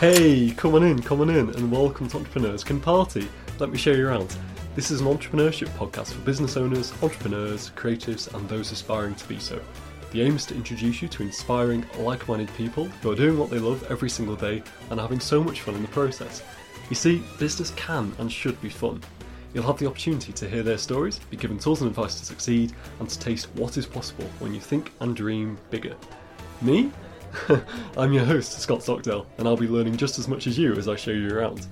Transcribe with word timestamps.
Hey, 0.00 0.50
come 0.50 0.74
on 0.74 0.82
in, 0.82 1.00
come 1.00 1.22
on 1.22 1.30
in, 1.30 1.48
and 1.48 1.72
welcome 1.72 2.06
to 2.10 2.18
Entrepreneurs 2.18 2.62
Can 2.62 2.78
Party. 2.78 3.26
Let 3.58 3.70
me 3.70 3.78
show 3.78 3.92
you 3.92 4.06
around. 4.06 4.36
This 4.74 4.90
is 4.90 5.00
an 5.00 5.06
entrepreneurship 5.06 5.68
podcast 5.68 6.12
for 6.12 6.20
business 6.20 6.58
owners, 6.58 6.92
entrepreneurs, 7.02 7.70
creatives, 7.76 8.30
and 8.34 8.46
those 8.46 8.70
aspiring 8.72 9.14
to 9.14 9.26
be 9.26 9.38
so. 9.38 9.58
The 10.10 10.20
aim 10.20 10.36
is 10.36 10.44
to 10.46 10.54
introduce 10.54 11.00
you 11.00 11.08
to 11.08 11.22
inspiring, 11.22 11.86
like 12.00 12.28
minded 12.28 12.54
people 12.56 12.84
who 12.84 13.10
are 13.10 13.16
doing 13.16 13.38
what 13.38 13.48
they 13.48 13.58
love 13.58 13.90
every 13.90 14.10
single 14.10 14.36
day 14.36 14.62
and 14.90 15.00
having 15.00 15.18
so 15.18 15.42
much 15.42 15.62
fun 15.62 15.76
in 15.76 15.80
the 15.80 15.88
process. 15.88 16.42
You 16.90 16.94
see, 16.94 17.22
business 17.38 17.70
can 17.70 18.12
and 18.18 18.30
should 18.30 18.60
be 18.60 18.68
fun. 18.68 19.00
You'll 19.54 19.64
have 19.64 19.78
the 19.78 19.86
opportunity 19.86 20.34
to 20.34 20.46
hear 20.46 20.62
their 20.62 20.76
stories, 20.76 21.20
be 21.30 21.38
given 21.38 21.58
tools 21.58 21.80
and 21.80 21.88
advice 21.88 22.20
to 22.20 22.26
succeed, 22.26 22.74
and 23.00 23.08
to 23.08 23.18
taste 23.18 23.48
what 23.54 23.78
is 23.78 23.86
possible 23.86 24.28
when 24.40 24.52
you 24.52 24.60
think 24.60 24.92
and 25.00 25.16
dream 25.16 25.56
bigger. 25.70 25.96
Me? 26.60 26.92
I'm 27.96 28.12
your 28.12 28.24
host, 28.24 28.60
Scott 28.60 28.82
Stockdale, 28.82 29.26
and 29.38 29.46
I'll 29.46 29.56
be 29.56 29.68
learning 29.68 29.96
just 29.96 30.18
as 30.18 30.28
much 30.28 30.46
as 30.46 30.58
you 30.58 30.74
as 30.74 30.88
I 30.88 30.96
show 30.96 31.10
you 31.10 31.28
around. 31.28 31.66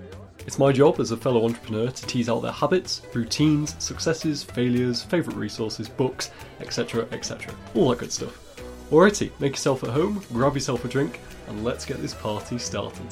It's 0.46 0.58
my 0.58 0.72
job 0.72 1.00
as 1.00 1.10
a 1.10 1.16
fellow 1.16 1.44
entrepreneur 1.44 1.90
to 1.90 2.06
tease 2.06 2.28
out 2.28 2.40
their 2.40 2.52
habits, 2.52 3.02
routines, 3.14 3.74
successes, 3.82 4.42
failures, 4.42 5.02
favourite 5.02 5.36
resources, 5.36 5.88
books, 5.88 6.30
etc., 6.60 7.06
etc. 7.12 7.54
All 7.74 7.90
that 7.90 7.98
good 7.98 8.12
stuff. 8.12 8.38
Alrighty, 8.90 9.30
make 9.40 9.52
yourself 9.52 9.82
at 9.84 9.90
home, 9.90 10.22
grab 10.32 10.54
yourself 10.54 10.84
a 10.84 10.88
drink, 10.88 11.20
and 11.48 11.64
let's 11.64 11.84
get 11.84 12.00
this 12.00 12.14
party 12.14 12.58
started. 12.58 13.06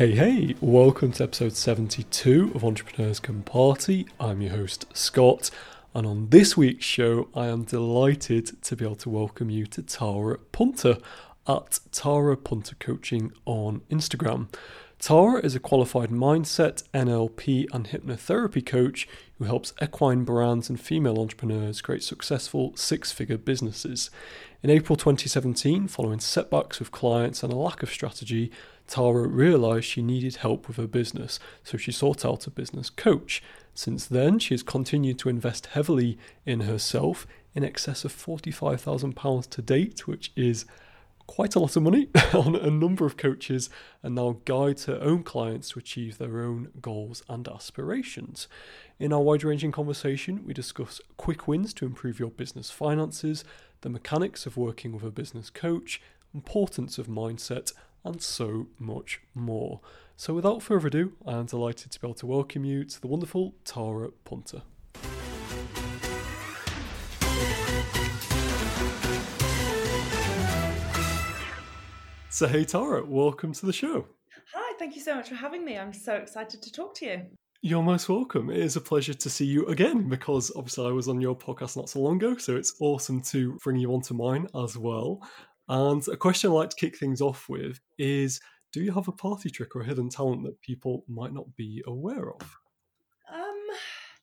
Hey, 0.00 0.12
hey, 0.12 0.54
welcome 0.62 1.12
to 1.12 1.24
episode 1.24 1.54
72 1.54 2.52
of 2.54 2.64
Entrepreneurs 2.64 3.20
Can 3.20 3.42
Party. 3.42 4.06
I'm 4.18 4.40
your 4.40 4.52
host, 4.52 4.86
Scott, 4.94 5.50
and 5.94 6.06
on 6.06 6.28
this 6.28 6.56
week's 6.56 6.84
show, 6.84 7.28
I 7.34 7.46
am 7.48 7.64
delighted 7.64 8.62
to 8.62 8.76
be 8.76 8.84
able 8.84 8.94
to 8.96 9.10
welcome 9.10 9.50
you 9.50 9.66
to 9.66 9.82
Tara 9.82 10.38
Punter 10.52 10.98
at 11.48 11.80
Tara 11.90 12.36
Punter 12.36 12.76
Coaching 12.78 13.32
on 13.44 13.80
Instagram. 13.90 14.46
Tara 15.00 15.40
is 15.44 15.56
a 15.56 15.60
qualified 15.60 16.10
mindset, 16.10 16.84
NLP, 16.94 17.66
and 17.72 17.88
hypnotherapy 17.88 18.64
coach 18.64 19.08
who 19.38 19.46
helps 19.46 19.72
equine 19.82 20.22
brands 20.22 20.68
and 20.68 20.80
female 20.80 21.18
entrepreneurs 21.18 21.80
create 21.80 22.04
successful 22.04 22.72
six 22.76 23.10
figure 23.10 23.38
businesses. 23.38 24.10
In 24.62 24.70
April 24.70 24.94
2017, 24.94 25.88
following 25.88 26.20
setbacks 26.20 26.78
with 26.78 26.92
clients 26.92 27.42
and 27.42 27.52
a 27.52 27.56
lack 27.56 27.82
of 27.82 27.90
strategy, 27.90 28.52
Tara 28.86 29.26
realised 29.26 29.86
she 29.86 30.02
needed 30.02 30.36
help 30.36 30.68
with 30.68 30.76
her 30.76 30.86
business, 30.86 31.40
so 31.64 31.78
she 31.78 31.90
sought 31.90 32.24
out 32.24 32.46
a 32.46 32.50
business 32.50 32.90
coach. 32.90 33.42
Since 33.74 34.06
then, 34.06 34.38
she 34.38 34.54
has 34.54 34.62
continued 34.62 35.18
to 35.20 35.28
invest 35.28 35.66
heavily 35.66 36.18
in 36.44 36.60
herself, 36.60 37.26
in 37.54 37.64
excess 37.64 38.04
of 38.04 38.12
£45,000 38.12 39.50
to 39.50 39.62
date, 39.62 40.06
which 40.06 40.32
is 40.36 40.66
quite 41.30 41.54
a 41.54 41.60
lot 41.60 41.76
of 41.76 41.82
money 41.84 42.08
on 42.34 42.56
a 42.56 42.70
number 42.70 43.06
of 43.06 43.16
coaches 43.16 43.70
and 44.02 44.16
now 44.16 44.40
guides 44.44 44.86
her 44.86 44.98
own 45.00 45.22
clients 45.22 45.68
to 45.68 45.78
achieve 45.78 46.18
their 46.18 46.40
own 46.40 46.68
goals 46.82 47.22
and 47.28 47.46
aspirations. 47.46 48.48
In 48.98 49.12
our 49.12 49.20
wide 49.20 49.44
ranging 49.44 49.70
conversation, 49.70 50.44
we 50.44 50.52
discuss 50.52 51.00
quick 51.16 51.46
wins 51.46 51.72
to 51.74 51.86
improve 51.86 52.18
your 52.18 52.32
business 52.32 52.72
finances, 52.72 53.44
the 53.82 53.88
mechanics 53.88 54.44
of 54.44 54.56
working 54.56 54.90
with 54.90 55.04
a 55.04 55.10
business 55.12 55.50
coach, 55.50 56.02
importance 56.34 56.98
of 56.98 57.06
mindset, 57.06 57.72
and 58.04 58.20
so 58.20 58.66
much 58.78 59.20
more. 59.32 59.80
So, 60.20 60.34
without 60.34 60.62
further 60.62 60.88
ado, 60.88 61.12
I 61.26 61.38
am 61.38 61.46
delighted 61.46 61.92
to 61.92 61.98
be 61.98 62.06
able 62.06 62.14
to 62.16 62.26
welcome 62.26 62.62
you 62.62 62.84
to 62.84 63.00
the 63.00 63.06
wonderful 63.06 63.54
Tara 63.64 64.10
Punter. 64.26 64.60
So, 72.28 72.46
hey 72.46 72.66
Tara, 72.66 73.02
welcome 73.02 73.54
to 73.54 73.64
the 73.64 73.72
show. 73.72 74.08
Hi, 74.52 74.76
thank 74.78 74.94
you 74.94 75.00
so 75.00 75.14
much 75.14 75.30
for 75.30 75.36
having 75.36 75.64
me. 75.64 75.78
I'm 75.78 75.94
so 75.94 76.16
excited 76.16 76.60
to 76.60 76.70
talk 76.70 76.94
to 76.96 77.06
you. 77.06 77.22
You're 77.62 77.82
most 77.82 78.10
welcome. 78.10 78.50
It 78.50 78.58
is 78.58 78.76
a 78.76 78.82
pleasure 78.82 79.14
to 79.14 79.30
see 79.30 79.46
you 79.46 79.64
again 79.68 80.06
because 80.06 80.52
obviously 80.54 80.86
I 80.86 80.92
was 80.92 81.08
on 81.08 81.22
your 81.22 81.34
podcast 81.34 81.78
not 81.78 81.88
so 81.88 81.98
long 82.00 82.16
ago, 82.16 82.36
so 82.36 82.56
it's 82.56 82.74
awesome 82.82 83.22
to 83.22 83.56
bring 83.64 83.78
you 83.78 83.94
onto 83.94 84.12
mine 84.12 84.48
as 84.54 84.76
well. 84.76 85.22
And 85.70 86.06
a 86.08 86.16
question 86.18 86.50
I'd 86.50 86.54
like 86.54 86.70
to 86.70 86.76
kick 86.76 86.98
things 86.98 87.22
off 87.22 87.48
with 87.48 87.80
is 87.96 88.38
do 88.72 88.82
you 88.82 88.92
have 88.92 89.08
a 89.08 89.12
party 89.12 89.50
trick 89.50 89.74
or 89.74 89.82
a 89.82 89.86
hidden 89.86 90.08
talent 90.08 90.44
that 90.44 90.60
people 90.60 91.04
might 91.08 91.32
not 91.32 91.56
be 91.56 91.82
aware 91.86 92.30
of? 92.30 92.58
Um, 93.32 93.66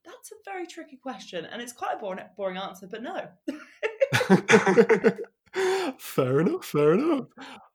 that's 0.05 0.31
a 0.31 0.35
very 0.45 0.65
tricky 0.65 0.97
question, 0.97 1.45
and 1.45 1.61
it's 1.61 1.73
quite 1.73 1.95
a 1.95 1.99
boring, 1.99 2.23
boring 2.35 2.57
answer, 2.57 2.87
but 2.87 3.03
no. 3.03 3.27
fair 5.97 6.39
enough. 6.39 6.65
Fair 6.65 6.93
enough. 6.93 7.27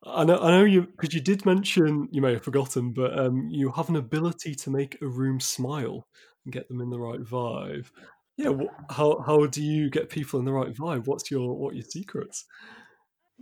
I 0.05 0.25
know. 0.25 0.39
I 0.39 0.51
know 0.51 0.65
you 0.65 0.83
because 0.83 1.15
you 1.15 1.21
did 1.21 1.47
mention 1.47 2.09
you 2.11 2.23
may 2.23 2.33
have 2.35 2.45
forgotten, 2.45 2.93
but 2.93 3.19
um, 3.19 3.49
you 3.51 3.71
have 3.73 3.89
an 3.89 3.97
ability 3.97 4.55
to 4.57 4.71
make 4.71 5.01
a 5.01 5.07
room 5.07 5.41
smile 5.41 6.07
and 6.45 6.53
get 6.53 6.69
them 6.69 6.81
in 6.81 6.91
the 6.91 6.99
right 6.99 7.21
vibe. 7.21 7.87
Yeah. 8.37 8.53
how 8.91 9.21
how 9.21 9.47
do 9.47 9.63
you 9.63 9.91
get 9.91 10.09
people 10.09 10.39
in 10.39 10.47
the 10.47 10.53
right 10.53 10.73
vibe? 10.73 11.07
What's 11.07 11.31
your 11.31 11.55
what 11.55 11.73
are 11.73 11.77
your 11.77 11.85
secrets? 11.85 12.47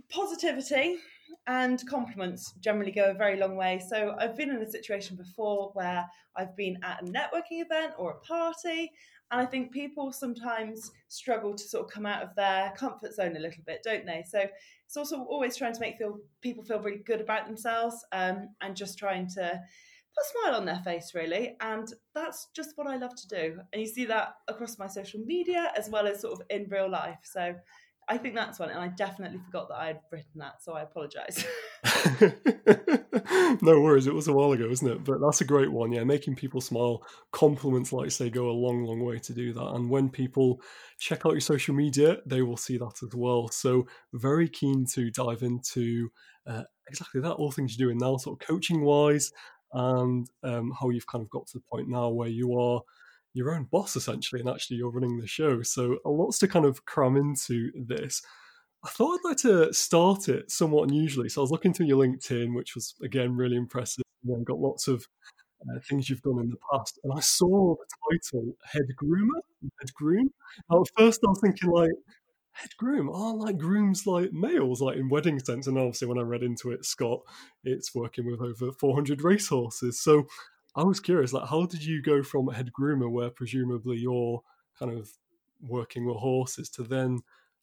Positivity 0.09 0.97
and 1.47 1.81
compliments 1.87 2.53
generally 2.59 2.91
go 2.91 3.11
a 3.11 3.13
very 3.13 3.37
long 3.37 3.55
way. 3.55 3.81
So 3.89 4.15
I've 4.19 4.37
been 4.37 4.49
in 4.49 4.61
a 4.61 4.69
situation 4.69 5.15
before 5.15 5.71
where 5.73 6.05
I've 6.35 6.55
been 6.55 6.77
at 6.83 7.01
a 7.01 7.05
networking 7.05 7.61
event 7.61 7.93
or 7.97 8.11
a 8.11 8.19
party, 8.19 8.91
and 9.31 9.41
I 9.41 9.45
think 9.45 9.71
people 9.71 10.11
sometimes 10.11 10.91
struggle 11.07 11.53
to 11.53 11.63
sort 11.63 11.85
of 11.85 11.91
come 11.91 12.05
out 12.05 12.23
of 12.23 12.35
their 12.35 12.73
comfort 12.75 13.13
zone 13.13 13.37
a 13.37 13.39
little 13.39 13.63
bit, 13.65 13.81
don't 13.83 14.05
they? 14.05 14.23
So 14.27 14.45
it's 14.85 14.97
also 14.97 15.23
always 15.23 15.55
trying 15.55 15.73
to 15.73 15.79
make 15.79 15.97
feel 15.97 16.17
people 16.41 16.63
feel 16.63 16.81
really 16.81 17.01
good 17.05 17.21
about 17.21 17.47
themselves 17.47 18.05
um, 18.11 18.49
and 18.61 18.75
just 18.75 18.97
trying 18.97 19.27
to 19.35 19.59
put 20.13 20.25
a 20.25 20.41
smile 20.43 20.59
on 20.59 20.65
their 20.65 20.81
face 20.83 21.13
really 21.15 21.55
and 21.61 21.93
that's 22.13 22.49
just 22.53 22.73
what 22.75 22.87
i 22.87 22.97
love 22.97 23.15
to 23.15 23.27
do 23.29 23.57
and 23.71 23.81
you 23.81 23.87
see 23.87 24.03
that 24.03 24.33
across 24.49 24.77
my 24.77 24.87
social 24.87 25.21
media 25.21 25.71
as 25.77 25.89
well 25.89 26.05
as 26.05 26.19
sort 26.19 26.33
of 26.33 26.41
in 26.49 26.67
real 26.69 26.89
life 26.89 27.19
so 27.23 27.55
I 28.07 28.17
think 28.17 28.35
that's 28.35 28.59
one, 28.59 28.69
and 28.69 28.79
I 28.79 28.89
definitely 28.89 29.39
forgot 29.45 29.69
that 29.69 29.75
I 29.75 29.87
had 29.87 29.99
written 30.11 30.39
that, 30.39 30.61
so 30.61 30.73
I 30.73 30.81
apologise. 30.81 31.45
no 33.61 33.79
worries, 33.79 34.07
it 34.07 34.13
was 34.13 34.27
a 34.27 34.33
while 34.33 34.51
ago, 34.51 34.69
isn't 34.69 34.87
it? 34.87 35.03
But 35.03 35.21
that's 35.21 35.41
a 35.41 35.45
great 35.45 35.71
one. 35.71 35.91
Yeah, 35.91 36.03
making 36.03 36.35
people 36.35 36.61
smile, 36.61 37.03
compliments, 37.31 37.93
like 37.93 38.11
say, 38.11 38.29
go 38.29 38.49
a 38.49 38.51
long, 38.51 38.83
long 38.83 39.03
way 39.03 39.19
to 39.19 39.33
do 39.33 39.53
that. 39.53 39.67
And 39.75 39.89
when 39.89 40.09
people 40.09 40.61
check 40.99 41.25
out 41.25 41.33
your 41.33 41.41
social 41.41 41.73
media, 41.75 42.17
they 42.25 42.41
will 42.41 42.57
see 42.57 42.77
that 42.77 43.01
as 43.03 43.15
well. 43.15 43.47
So, 43.49 43.87
very 44.13 44.49
keen 44.49 44.85
to 44.93 45.11
dive 45.11 45.43
into 45.43 46.09
uh, 46.47 46.63
exactly 46.87 47.21
that, 47.21 47.33
all 47.33 47.51
things 47.51 47.77
you're 47.77 47.87
doing 47.87 47.97
now, 47.97 48.17
sort 48.17 48.41
of 48.41 48.47
coaching 48.47 48.81
wise, 48.81 49.31
and 49.73 50.27
um, 50.43 50.73
how 50.79 50.89
you've 50.89 51.07
kind 51.07 51.21
of 51.21 51.29
got 51.29 51.47
to 51.47 51.57
the 51.57 51.63
point 51.71 51.87
now 51.87 52.09
where 52.09 52.29
you 52.29 52.59
are 52.59 52.81
your 53.33 53.53
own 53.53 53.65
boss 53.65 53.95
essentially, 53.95 54.41
and 54.41 54.49
actually 54.49 54.77
you're 54.77 54.91
running 54.91 55.19
the 55.19 55.27
show. 55.27 55.61
So 55.61 55.99
a 56.05 56.09
lot's 56.09 56.39
to 56.39 56.47
kind 56.47 56.65
of 56.65 56.85
cram 56.85 57.15
into 57.17 57.71
this. 57.75 58.21
I 58.83 58.89
thought 58.89 59.19
I'd 59.19 59.27
like 59.29 59.37
to 59.37 59.73
start 59.73 60.27
it 60.27 60.49
somewhat 60.51 60.89
unusually. 60.89 61.29
So 61.29 61.41
I 61.41 61.43
was 61.43 61.51
looking 61.51 61.73
through 61.73 61.85
your 61.85 62.03
LinkedIn, 62.03 62.55
which 62.55 62.75
was 62.75 62.95
again 63.03 63.35
really 63.35 63.55
impressive. 63.55 64.03
You've 64.23 64.45
got 64.45 64.59
lots 64.59 64.87
of 64.87 65.05
uh, 65.69 65.79
things 65.87 66.09
you've 66.09 66.21
done 66.21 66.39
in 66.39 66.49
the 66.49 66.57
past, 66.71 66.99
and 67.03 67.13
I 67.15 67.19
saw 67.19 67.75
the 67.75 68.19
title 68.31 68.55
"Head 68.65 68.87
Groomer." 69.01 69.41
Head 69.79 69.93
groom. 69.93 70.31
Now, 70.69 70.81
at 70.81 70.87
first, 70.97 71.21
I 71.23 71.29
was 71.29 71.39
thinking 71.39 71.69
like 71.69 71.91
head 72.53 72.71
groom. 72.77 73.09
Oh, 73.11 73.33
like 73.35 73.57
grooms 73.57 74.05
like 74.07 74.31
males, 74.33 74.81
like 74.81 74.97
in 74.97 75.09
wedding 75.09 75.39
sense. 75.39 75.67
And 75.67 75.77
obviously, 75.77 76.07
when 76.07 76.17
I 76.17 76.23
read 76.23 76.43
into 76.43 76.71
it, 76.71 76.85
Scott, 76.85 77.21
it's 77.63 77.93
working 77.95 78.25
with 78.25 78.41
over 78.41 78.71
400 78.71 79.23
racehorses. 79.23 79.99
So 79.99 80.27
I 80.75 80.83
was 80.83 80.99
curious, 80.99 81.33
like, 81.33 81.49
how 81.49 81.65
did 81.65 81.83
you 81.83 82.01
go 82.01 82.23
from 82.23 82.47
head 82.47 82.71
groomer, 82.77 83.11
where 83.11 83.29
presumably 83.29 83.97
you're 83.97 84.41
kind 84.79 84.91
of 84.97 85.09
working 85.59 86.05
with 86.05 86.17
horses, 86.17 86.69
to 86.71 86.83
then, 86.83 87.19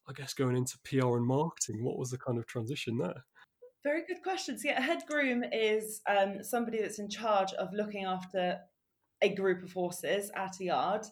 I 0.07 0.13
guess, 0.13 0.35
going 0.35 0.57
into 0.57 0.79
PR 0.85 1.17
and 1.17 1.27
marketing? 1.27 1.83
What 1.83 1.99
was 1.99 2.11
the 2.11 2.19
kind 2.19 2.39
of 2.39 2.47
transition 2.47 2.99
there? 2.99 3.25
Very 3.83 4.03
good 4.07 4.23
questions. 4.23 4.63
Yeah, 4.65 4.79
a 4.79 4.83
head 4.83 5.05
groom 5.07 5.43
is 5.53 6.03
um, 6.07 6.43
somebody 6.43 6.81
that's 6.83 6.99
in 6.99 7.09
charge 7.09 7.53
of 7.55 7.73
looking 7.73 8.05
after 8.05 8.59
a 9.23 9.35
group 9.35 9.63
of 9.63 9.73
horses 9.73 10.31
at 10.37 10.61
a 10.61 10.65
yard. 10.65 11.07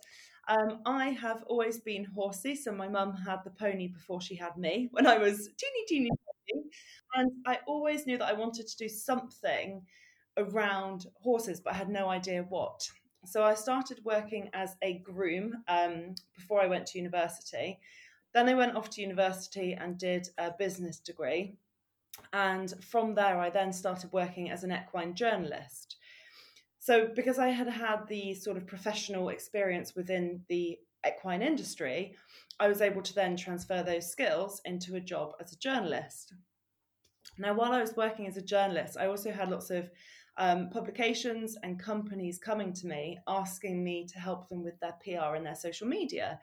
Um, 0.49 0.81
I 0.85 1.09
have 1.11 1.43
always 1.47 1.79
been 1.79 2.05
horsey, 2.05 2.55
so 2.55 2.73
my 2.73 2.89
mum 2.89 3.15
had 3.17 3.39
the 3.45 3.51
pony 3.51 3.89
before 3.89 4.21
she 4.21 4.37
had 4.37 4.57
me 4.57 4.89
when 4.93 5.07
I 5.07 5.19
was 5.19 5.49
teeny, 5.59 5.85
teeny, 5.89 6.11
teeny. 6.47 6.65
And 7.15 7.33
I 7.47 7.59
always 7.67 8.07
knew 8.07 8.19
that 8.19 8.29
I 8.29 8.35
wanted 8.35 8.69
to 8.69 8.77
do 8.77 8.89
something 8.89 9.83
around 10.37 11.07
horses, 11.23 11.61
but 11.61 11.75
I 11.75 11.77
had 11.77 11.89
no 11.89 12.09
idea 12.09 12.45
what. 12.49 12.89
So 13.25 13.43
I 13.43 13.55
started 13.55 14.01
working 14.05 14.51
as 14.53 14.77
a 14.83 14.99
groom 14.99 15.65
um, 15.69 16.15
before 16.35 16.61
I 16.61 16.67
went 16.67 16.87
to 16.89 16.99
university. 16.99 17.81
Then 18.33 18.49
I 18.49 18.55
went 18.55 18.77
off 18.77 18.91
to 18.91 19.01
university 19.01 19.73
and 19.73 19.99
did 19.99 20.29
a 20.39 20.53
business 20.57 21.01
degree. 21.01 21.57
And 22.33 22.73
from 22.85 23.15
there, 23.15 23.39
I 23.39 23.51
then 23.51 23.73
started 23.73 24.13
working 24.13 24.51
as 24.51 24.63
an 24.63 24.73
equine 24.73 25.15
journalist. 25.15 25.97
So, 26.79 27.09
because 27.15 27.39
I 27.39 27.49
had 27.49 27.69
had 27.69 28.07
the 28.09 28.35
sort 28.35 28.57
of 28.57 28.67
professional 28.67 29.31
experience 29.31 29.95
within 29.97 30.43
the 30.49 30.79
equine 31.07 31.43
industry, 31.43 32.15
I 32.61 32.69
was 32.69 32.81
able 32.81 33.03
to 33.03 33.15
then 33.15 33.37
transfer 33.37 33.83
those 33.83 34.11
skills 34.11 34.61
into 34.65 34.95
a 34.95 35.01
job 35.01 35.33
as 35.41 35.53
a 35.53 35.59
journalist. 35.59 36.33
Now, 37.39 37.55
while 37.55 37.73
I 37.73 37.81
was 37.81 37.97
working 37.97 38.27
as 38.27 38.37
a 38.37 38.43
journalist, 38.43 38.97
I 38.97 39.07
also 39.07 39.31
had 39.31 39.51
lots 39.51 39.71
of 39.71 39.91
um, 40.39 40.69
publications 40.71 41.57
and 41.63 41.79
companies 41.79 42.39
coming 42.39 42.73
to 42.75 42.87
me 42.87 43.19
asking 43.27 43.83
me 43.83 44.07
to 44.07 44.19
help 44.19 44.49
them 44.49 44.63
with 44.63 44.79
their 44.81 44.95
PR 45.03 45.35
and 45.35 45.47
their 45.47 45.55
social 45.55 45.87
media. 45.87 46.39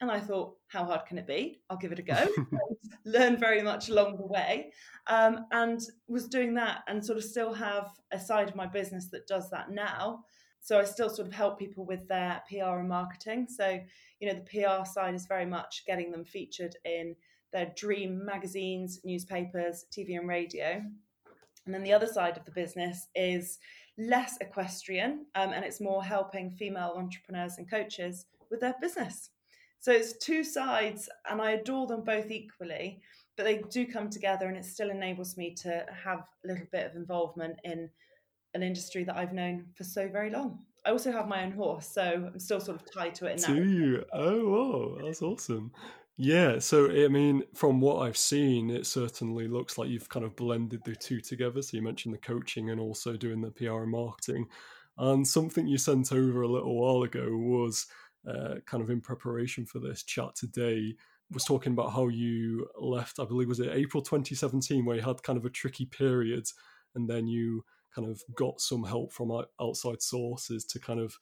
And 0.00 0.10
I 0.10 0.20
thought, 0.20 0.56
how 0.68 0.84
hard 0.84 1.06
can 1.06 1.18
it 1.18 1.26
be? 1.26 1.60
I'll 1.68 1.76
give 1.76 1.92
it 1.92 1.98
a 1.98 2.02
go. 2.02 2.28
Learn 3.04 3.36
very 3.36 3.62
much 3.62 3.88
along 3.88 4.16
the 4.16 4.26
way. 4.26 4.72
Um, 5.08 5.46
and 5.50 5.80
was 6.06 6.28
doing 6.28 6.54
that 6.54 6.82
and 6.86 7.04
sort 7.04 7.18
of 7.18 7.24
still 7.24 7.52
have 7.52 7.90
a 8.12 8.20
side 8.20 8.48
of 8.48 8.56
my 8.56 8.66
business 8.66 9.08
that 9.08 9.26
does 9.26 9.50
that 9.50 9.70
now. 9.70 10.24
So 10.60 10.78
I 10.78 10.84
still 10.84 11.08
sort 11.08 11.26
of 11.26 11.34
help 11.34 11.58
people 11.58 11.84
with 11.84 12.06
their 12.08 12.42
PR 12.48 12.78
and 12.78 12.88
marketing. 12.88 13.46
So, 13.48 13.80
you 14.20 14.28
know, 14.28 14.34
the 14.34 14.62
PR 14.62 14.84
side 14.84 15.14
is 15.14 15.26
very 15.26 15.46
much 15.46 15.84
getting 15.86 16.10
them 16.10 16.24
featured 16.24 16.76
in 16.84 17.16
their 17.52 17.72
dream 17.76 18.24
magazines, 18.24 19.00
newspapers, 19.04 19.86
TV 19.90 20.18
and 20.18 20.28
radio. 20.28 20.82
And 21.68 21.74
then 21.74 21.82
the 21.82 21.92
other 21.92 22.06
side 22.06 22.38
of 22.38 22.46
the 22.46 22.50
business 22.50 23.08
is 23.14 23.58
less 23.98 24.38
equestrian 24.40 25.26
um, 25.34 25.52
and 25.52 25.62
it's 25.62 25.82
more 25.82 26.02
helping 26.02 26.50
female 26.50 26.94
entrepreneurs 26.96 27.58
and 27.58 27.70
coaches 27.70 28.24
with 28.50 28.60
their 28.60 28.74
business. 28.80 29.28
So 29.78 29.92
it's 29.92 30.16
two 30.16 30.44
sides, 30.44 31.10
and 31.30 31.42
I 31.42 31.50
adore 31.50 31.86
them 31.86 32.04
both 32.04 32.30
equally, 32.30 33.02
but 33.36 33.44
they 33.44 33.58
do 33.70 33.86
come 33.86 34.08
together, 34.08 34.48
and 34.48 34.56
it 34.56 34.64
still 34.64 34.88
enables 34.88 35.36
me 35.36 35.54
to 35.56 35.84
have 35.92 36.20
a 36.42 36.48
little 36.48 36.66
bit 36.72 36.86
of 36.86 36.96
involvement 36.96 37.60
in 37.64 37.90
an 38.54 38.62
industry 38.62 39.04
that 39.04 39.16
I've 39.16 39.34
known 39.34 39.66
for 39.76 39.84
so 39.84 40.08
very 40.08 40.30
long. 40.30 40.60
I 40.86 40.90
also 40.90 41.12
have 41.12 41.28
my 41.28 41.44
own 41.44 41.52
horse, 41.52 41.86
so 41.86 42.30
I'm 42.32 42.40
still 42.40 42.60
sort 42.60 42.80
of 42.80 42.90
tied 42.90 43.14
to 43.16 43.26
it. 43.26 43.44
Do 43.44 43.54
you? 43.54 44.04
Oh, 44.14 44.48
wow, 44.48 45.04
that's 45.04 45.20
awesome. 45.20 45.70
Yeah, 46.20 46.58
so 46.58 46.90
I 46.90 47.06
mean, 47.08 47.44
from 47.54 47.80
what 47.80 47.98
I've 48.02 48.16
seen, 48.16 48.70
it 48.70 48.86
certainly 48.86 49.46
looks 49.46 49.78
like 49.78 49.88
you've 49.88 50.08
kind 50.08 50.24
of 50.26 50.34
blended 50.34 50.82
the 50.84 50.96
two 50.96 51.20
together. 51.20 51.62
So 51.62 51.76
you 51.76 51.82
mentioned 51.82 52.12
the 52.12 52.18
coaching 52.18 52.70
and 52.70 52.80
also 52.80 53.16
doing 53.16 53.40
the 53.40 53.52
PR 53.52 53.82
and 53.82 53.90
marketing. 53.92 54.48
And 54.96 55.26
something 55.26 55.68
you 55.68 55.78
sent 55.78 56.10
over 56.12 56.42
a 56.42 56.48
little 56.48 56.74
while 56.80 57.04
ago 57.04 57.28
was 57.36 57.86
uh, 58.28 58.56
kind 58.66 58.82
of 58.82 58.90
in 58.90 59.00
preparation 59.00 59.64
for 59.64 59.78
this 59.78 60.02
chat 60.02 60.34
today 60.34 60.96
was 61.30 61.44
talking 61.44 61.72
about 61.72 61.92
how 61.92 62.08
you 62.08 62.66
left, 62.80 63.20
I 63.20 63.24
believe, 63.24 63.48
was 63.48 63.60
it 63.60 63.70
April 63.72 64.02
2017, 64.02 64.84
where 64.84 64.96
you 64.96 65.02
had 65.02 65.22
kind 65.22 65.36
of 65.38 65.44
a 65.44 65.50
tricky 65.50 65.86
period 65.86 66.46
and 66.96 67.08
then 67.08 67.28
you 67.28 67.64
kind 67.94 68.08
of 68.08 68.20
got 68.34 68.60
some 68.60 68.82
help 68.82 69.12
from 69.12 69.30
outside 69.60 70.02
sources 70.02 70.64
to 70.64 70.80
kind 70.80 70.98
of 70.98 71.16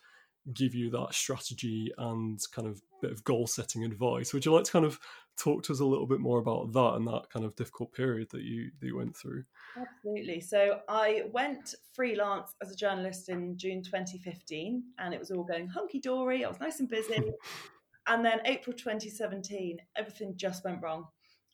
give 0.53 0.75
you 0.75 0.91
that 0.91 1.15
strategy 1.15 1.93
and 1.99 2.41
kind 2.53 2.69
of 2.69 2.81
bit 3.03 3.13
of 3.13 3.25
goal 3.25 3.47
setting 3.47 3.85
advice. 3.85 4.33
Would 4.33 4.45
you 4.45 4.53
like 4.53 4.65
to 4.65 4.73
kind 4.73 4.85
of 4.85 4.99
talk 5.37 5.63
to 5.65 5.73
us 5.73 5.81
a 5.81 5.85
little 5.85 6.07
bit 6.07 6.21
more 6.21 6.39
about 6.39 6.73
that 6.73 6.95
and 6.95 7.07
that 7.09 7.29
kind 7.33 7.45
of 7.45 7.55
difficult 7.57 7.93
period 7.93 8.29
that 8.31 8.43
you 8.43 8.71
that 8.81 8.87
you 8.87 8.97
went 8.97 9.17
through? 9.17 9.45
Absolutely. 9.77 10.41
So 10.41 10.81
I 10.89 11.25
went 11.33 11.75
freelance 11.95 12.55
as 12.63 12.71
a 12.71 12.77
journalist 12.77 13.29
in 13.29 13.57
June 13.59 13.83
2015 13.83 14.83
and 14.99 15.15
it 15.15 15.21
was 15.21 15.31
all 15.31 15.45
going 15.45 15.69
hunky 15.69 16.01
dory. 16.01 16.45
I 16.45 16.49
was 16.49 16.61
nice 16.61 16.81
and 16.81 16.89
busy. 16.89 17.33
and 18.07 18.25
then 18.25 18.41
April 18.45 18.75
2017, 18.75 19.79
everything 19.97 20.35
just 20.37 20.65
went 20.65 20.83
wrong 20.83 21.07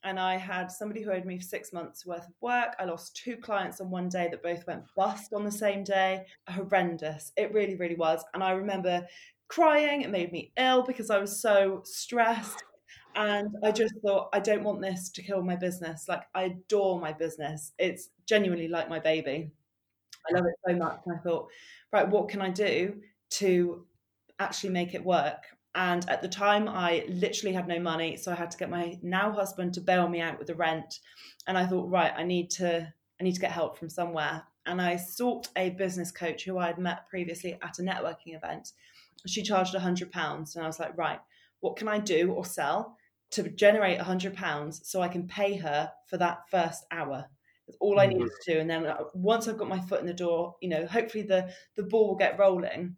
and 0.04 0.18
I 0.18 0.36
had 0.36 0.70
somebody 0.70 1.02
who 1.02 1.12
owed 1.12 1.24
me 1.24 1.38
six 1.38 1.72
months 1.72 2.04
worth 2.04 2.26
of 2.26 2.34
work. 2.40 2.74
I 2.78 2.84
lost 2.84 3.16
two 3.16 3.36
clients 3.36 3.80
on 3.80 3.90
one 3.90 4.08
day 4.08 4.28
that 4.30 4.42
both 4.42 4.66
went 4.66 4.84
bust 4.96 5.32
on 5.32 5.44
the 5.44 5.50
same 5.50 5.84
day. 5.84 6.26
Horrendous. 6.48 7.32
It 7.36 7.52
really, 7.52 7.76
really 7.76 7.94
was. 7.94 8.24
And 8.34 8.42
I 8.42 8.50
remember 8.52 9.06
crying. 9.48 10.02
It 10.02 10.10
made 10.10 10.32
me 10.32 10.52
ill 10.56 10.82
because 10.82 11.10
I 11.10 11.18
was 11.18 11.40
so 11.40 11.82
stressed. 11.84 12.64
And 13.14 13.54
I 13.62 13.70
just 13.72 13.94
thought, 14.04 14.30
I 14.32 14.40
don't 14.40 14.64
want 14.64 14.80
this 14.80 15.10
to 15.10 15.22
kill 15.22 15.42
my 15.42 15.56
business. 15.56 16.06
Like, 16.08 16.22
I 16.34 16.44
adore 16.44 16.98
my 16.98 17.12
business. 17.12 17.72
It's 17.78 18.08
genuinely 18.26 18.68
like 18.68 18.88
my 18.88 18.98
baby. 18.98 19.50
I 20.28 20.34
love 20.34 20.46
it 20.46 20.54
so 20.66 20.76
much. 20.76 21.00
And 21.04 21.18
I 21.18 21.20
thought, 21.22 21.48
right, 21.92 22.08
what 22.08 22.28
can 22.28 22.40
I 22.40 22.50
do 22.50 22.94
to 23.32 23.86
actually 24.38 24.70
make 24.70 24.94
it 24.94 25.04
work? 25.04 25.44
And 25.74 26.08
at 26.10 26.20
the 26.20 26.28
time, 26.28 26.68
I 26.68 27.04
literally 27.08 27.54
had 27.54 27.66
no 27.66 27.80
money. 27.80 28.16
So 28.16 28.30
I 28.30 28.34
had 28.34 28.50
to 28.50 28.58
get 28.58 28.68
my 28.68 28.98
now 29.02 29.32
husband 29.32 29.74
to 29.74 29.80
bail 29.80 30.08
me 30.08 30.20
out 30.20 30.38
with 30.38 30.48
the 30.48 30.54
rent. 30.54 31.00
And 31.46 31.56
I 31.56 31.66
thought, 31.66 31.88
right, 31.88 32.12
I 32.14 32.24
need 32.24 32.50
to, 32.50 32.92
I 33.20 33.24
need 33.24 33.34
to 33.34 33.40
get 33.40 33.52
help 33.52 33.78
from 33.78 33.88
somewhere. 33.88 34.42
And 34.66 34.80
I 34.80 34.96
sought 34.96 35.48
a 35.56 35.70
business 35.70 36.10
coach 36.10 36.44
who 36.44 36.58
I 36.58 36.66
had 36.66 36.78
met 36.78 37.08
previously 37.08 37.58
at 37.62 37.78
a 37.78 37.82
networking 37.82 38.36
event. 38.36 38.72
She 39.26 39.42
charged 39.42 39.74
a 39.74 39.80
hundred 39.80 40.12
pounds. 40.12 40.56
And 40.56 40.64
I 40.64 40.66
was 40.66 40.78
like, 40.78 40.96
right, 40.96 41.20
what 41.60 41.76
can 41.76 41.88
I 41.88 41.98
do 41.98 42.32
or 42.32 42.44
sell 42.44 42.96
to 43.30 43.48
generate 43.48 43.98
a 43.98 44.04
hundred 44.04 44.34
pounds 44.34 44.82
so 44.84 45.00
I 45.00 45.08
can 45.08 45.26
pay 45.26 45.56
her 45.56 45.90
for 46.06 46.18
that 46.18 46.50
first 46.50 46.84
hour? 46.90 47.24
That's 47.66 47.78
all 47.80 47.98
I 47.98 48.06
needed 48.06 48.28
to 48.28 48.52
do. 48.52 48.60
And 48.60 48.68
then 48.68 48.86
uh, 48.86 49.04
once 49.14 49.48
I've 49.48 49.58
got 49.58 49.68
my 49.68 49.80
foot 49.80 50.00
in 50.00 50.06
the 50.06 50.12
door, 50.12 50.56
you 50.60 50.68
know, 50.68 50.86
hopefully 50.86 51.24
the, 51.24 51.50
the 51.76 51.84
ball 51.84 52.08
will 52.08 52.16
get 52.16 52.38
rolling. 52.38 52.96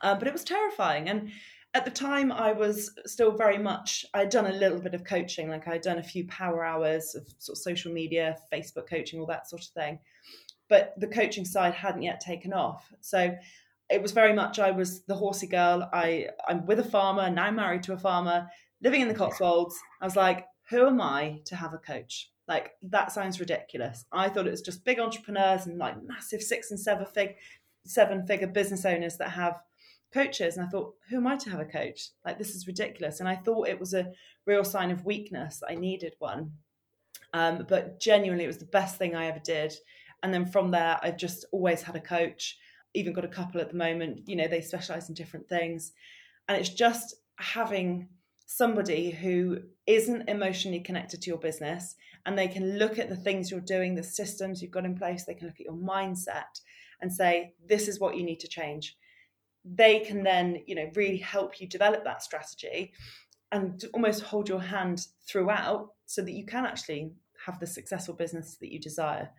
Uh, 0.00 0.14
but 0.14 0.28
it 0.28 0.32
was 0.32 0.44
terrifying. 0.44 1.08
And 1.08 1.30
at 1.74 1.84
the 1.84 1.90
time 1.90 2.32
I 2.32 2.52
was 2.52 2.92
still 3.06 3.32
very 3.32 3.58
much 3.58 4.04
I'd 4.14 4.30
done 4.30 4.46
a 4.46 4.52
little 4.52 4.80
bit 4.80 4.94
of 4.94 5.04
coaching, 5.04 5.50
like 5.50 5.68
I'd 5.68 5.82
done 5.82 5.98
a 5.98 6.02
few 6.02 6.26
power 6.26 6.64
hours 6.64 7.14
of 7.14 7.26
sort 7.38 7.56
of 7.56 7.62
social 7.62 7.92
media, 7.92 8.36
Facebook 8.52 8.88
coaching, 8.88 9.20
all 9.20 9.26
that 9.26 9.48
sort 9.48 9.62
of 9.62 9.68
thing. 9.68 9.98
But 10.68 10.94
the 10.98 11.06
coaching 11.06 11.44
side 11.44 11.74
hadn't 11.74 12.02
yet 12.02 12.20
taken 12.20 12.52
off. 12.52 12.90
So 13.00 13.34
it 13.90 14.02
was 14.02 14.12
very 14.12 14.32
much 14.32 14.58
I 14.58 14.70
was 14.70 15.02
the 15.04 15.14
horsey 15.14 15.46
girl. 15.46 15.88
I 15.92 16.28
I'm 16.46 16.66
with 16.66 16.78
a 16.78 16.84
farmer, 16.84 17.30
now 17.30 17.50
married 17.50 17.82
to 17.84 17.92
a 17.92 17.98
farmer, 17.98 18.48
living 18.82 19.00
in 19.00 19.08
the 19.08 19.14
Cotswolds. 19.14 19.78
I 20.00 20.04
was 20.04 20.16
like, 20.16 20.46
who 20.70 20.86
am 20.86 21.00
I 21.00 21.40
to 21.46 21.56
have 21.56 21.74
a 21.74 21.78
coach? 21.78 22.30
Like 22.46 22.72
that 22.82 23.12
sounds 23.12 23.40
ridiculous. 23.40 24.04
I 24.10 24.30
thought 24.30 24.46
it 24.46 24.50
was 24.50 24.62
just 24.62 24.84
big 24.84 24.98
entrepreneurs 24.98 25.66
and 25.66 25.78
like 25.78 26.02
massive 26.02 26.42
six 26.42 26.70
and 26.70 26.80
seven 26.80 27.06
fig 27.06 27.36
seven 27.84 28.26
figure 28.26 28.46
business 28.46 28.84
owners 28.84 29.16
that 29.18 29.30
have 29.30 29.60
coaches 30.12 30.56
and 30.56 30.66
I 30.66 30.68
thought, 30.68 30.94
who 31.08 31.16
am 31.16 31.26
I 31.26 31.36
to 31.36 31.50
have 31.50 31.60
a 31.60 31.64
coach? 31.64 32.10
Like 32.24 32.38
this 32.38 32.54
is 32.54 32.66
ridiculous. 32.66 33.20
And 33.20 33.28
I 33.28 33.36
thought 33.36 33.68
it 33.68 33.80
was 33.80 33.94
a 33.94 34.12
real 34.46 34.64
sign 34.64 34.90
of 34.90 35.04
weakness. 35.04 35.62
I 35.68 35.74
needed 35.74 36.14
one. 36.18 36.52
Um, 37.34 37.66
but 37.68 38.00
genuinely, 38.00 38.44
it 38.44 38.48
was 38.48 38.58
the 38.58 38.64
best 38.66 38.96
thing 38.96 39.14
I 39.14 39.26
ever 39.26 39.40
did. 39.40 39.74
And 40.22 40.32
then 40.32 40.46
from 40.46 40.70
there, 40.70 40.98
I've 41.02 41.18
just 41.18 41.44
always 41.52 41.82
had 41.82 41.96
a 41.96 42.00
coach. 42.00 42.56
Even 42.94 43.12
got 43.12 43.24
a 43.24 43.28
couple 43.28 43.60
at 43.60 43.70
the 43.70 43.76
moment. 43.76 44.22
You 44.26 44.36
know, 44.36 44.48
they 44.48 44.62
specialize 44.62 45.08
in 45.08 45.14
different 45.14 45.48
things, 45.48 45.92
and 46.48 46.58
it's 46.58 46.70
just 46.70 47.14
having 47.36 48.08
somebody 48.46 49.10
who 49.10 49.58
isn't 49.86 50.28
emotionally 50.28 50.80
connected 50.80 51.20
to 51.20 51.28
your 51.28 51.38
business 51.38 51.94
and 52.24 52.36
they 52.36 52.48
can 52.48 52.78
look 52.78 52.98
at 52.98 53.10
the 53.10 53.16
things 53.16 53.50
you're 53.50 53.60
doing, 53.60 53.94
the 53.94 54.02
systems 54.02 54.62
you've 54.62 54.70
got 54.70 54.86
in 54.86 54.96
place, 54.96 55.24
they 55.24 55.34
can 55.34 55.46
look 55.46 55.60
at 55.60 55.66
your 55.66 55.74
mindset 55.74 56.60
and 57.02 57.12
say, 57.12 57.52
this 57.66 57.88
is 57.88 58.00
what 58.00 58.16
you 58.16 58.24
need 58.24 58.40
to 58.40 58.48
change 58.48 58.96
they 59.74 60.00
can 60.00 60.22
then 60.22 60.62
you 60.66 60.74
know 60.74 60.90
really 60.94 61.18
help 61.18 61.60
you 61.60 61.66
develop 61.66 62.04
that 62.04 62.22
strategy 62.22 62.92
and 63.52 63.84
almost 63.94 64.22
hold 64.22 64.48
your 64.48 64.60
hand 64.60 65.06
throughout 65.26 65.88
so 66.06 66.22
that 66.22 66.32
you 66.32 66.44
can 66.44 66.66
actually 66.66 67.10
have 67.44 67.58
the 67.60 67.66
successful 67.66 68.14
business 68.14 68.56
that 68.60 68.72
you 68.72 68.80
desire 68.80 69.30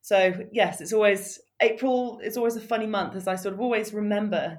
so 0.00 0.32
yes 0.52 0.80
it's 0.80 0.92
always 0.92 1.40
april 1.60 2.20
is 2.22 2.36
always 2.36 2.56
a 2.56 2.60
funny 2.60 2.86
month 2.86 3.14
as 3.14 3.28
i 3.28 3.36
sort 3.36 3.54
of 3.54 3.60
always 3.60 3.92
remember 3.92 4.58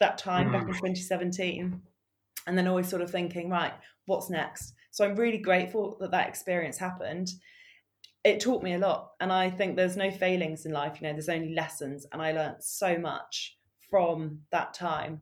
that 0.00 0.18
time 0.18 0.48
mm. 0.48 0.52
back 0.52 0.62
in 0.62 0.68
mm. 0.68 0.78
2017 0.78 1.80
and 2.46 2.58
then 2.58 2.68
always 2.68 2.88
sort 2.88 3.02
of 3.02 3.10
thinking 3.10 3.48
right 3.50 3.72
what's 4.06 4.30
next 4.30 4.74
so 4.90 5.04
i'm 5.04 5.16
really 5.16 5.38
grateful 5.38 5.96
that 6.00 6.10
that 6.10 6.28
experience 6.28 6.78
happened 6.78 7.28
it 8.24 8.40
taught 8.40 8.62
me 8.62 8.74
a 8.74 8.78
lot 8.78 9.10
and 9.20 9.32
i 9.32 9.50
think 9.50 9.76
there's 9.76 9.96
no 9.96 10.10
failings 10.10 10.66
in 10.66 10.72
life 10.72 10.98
you 11.00 11.06
know 11.06 11.12
there's 11.12 11.28
only 11.28 11.54
lessons 11.54 12.06
and 12.12 12.22
i 12.22 12.32
learned 12.32 12.56
so 12.60 12.98
much 12.98 13.56
from 13.90 14.40
that 14.50 14.74
time. 14.74 15.20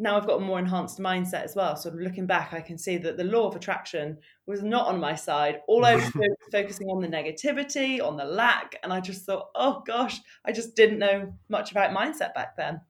Now 0.00 0.16
I've 0.16 0.26
got 0.26 0.40
a 0.40 0.44
more 0.44 0.60
enhanced 0.60 1.00
mindset 1.00 1.42
as 1.42 1.56
well. 1.56 1.74
So 1.74 1.90
looking 1.90 2.26
back, 2.26 2.52
I 2.52 2.60
can 2.60 2.78
see 2.78 2.98
that 2.98 3.16
the 3.16 3.24
law 3.24 3.48
of 3.48 3.56
attraction 3.56 4.16
was 4.46 4.62
not 4.62 4.86
on 4.86 5.00
my 5.00 5.16
side. 5.16 5.60
All 5.66 5.84
I 5.84 5.96
was 5.96 6.04
doing 6.12 6.30
was 6.30 6.48
focusing 6.52 6.88
on 6.88 7.00
the 7.00 7.08
negativity, 7.08 8.00
on 8.00 8.16
the 8.16 8.24
lack. 8.24 8.76
And 8.84 8.92
I 8.92 9.00
just 9.00 9.26
thought, 9.26 9.48
oh 9.56 9.82
gosh, 9.84 10.20
I 10.44 10.52
just 10.52 10.76
didn't 10.76 11.00
know 11.00 11.32
much 11.48 11.72
about 11.72 11.96
mindset 11.96 12.32
back 12.34 12.56
then. 12.56 12.80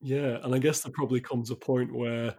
Yeah. 0.00 0.38
And 0.42 0.54
I 0.54 0.58
guess 0.58 0.80
there 0.80 0.92
probably 0.92 1.20
comes 1.20 1.50
a 1.50 1.56
point 1.56 1.94
where 1.94 2.34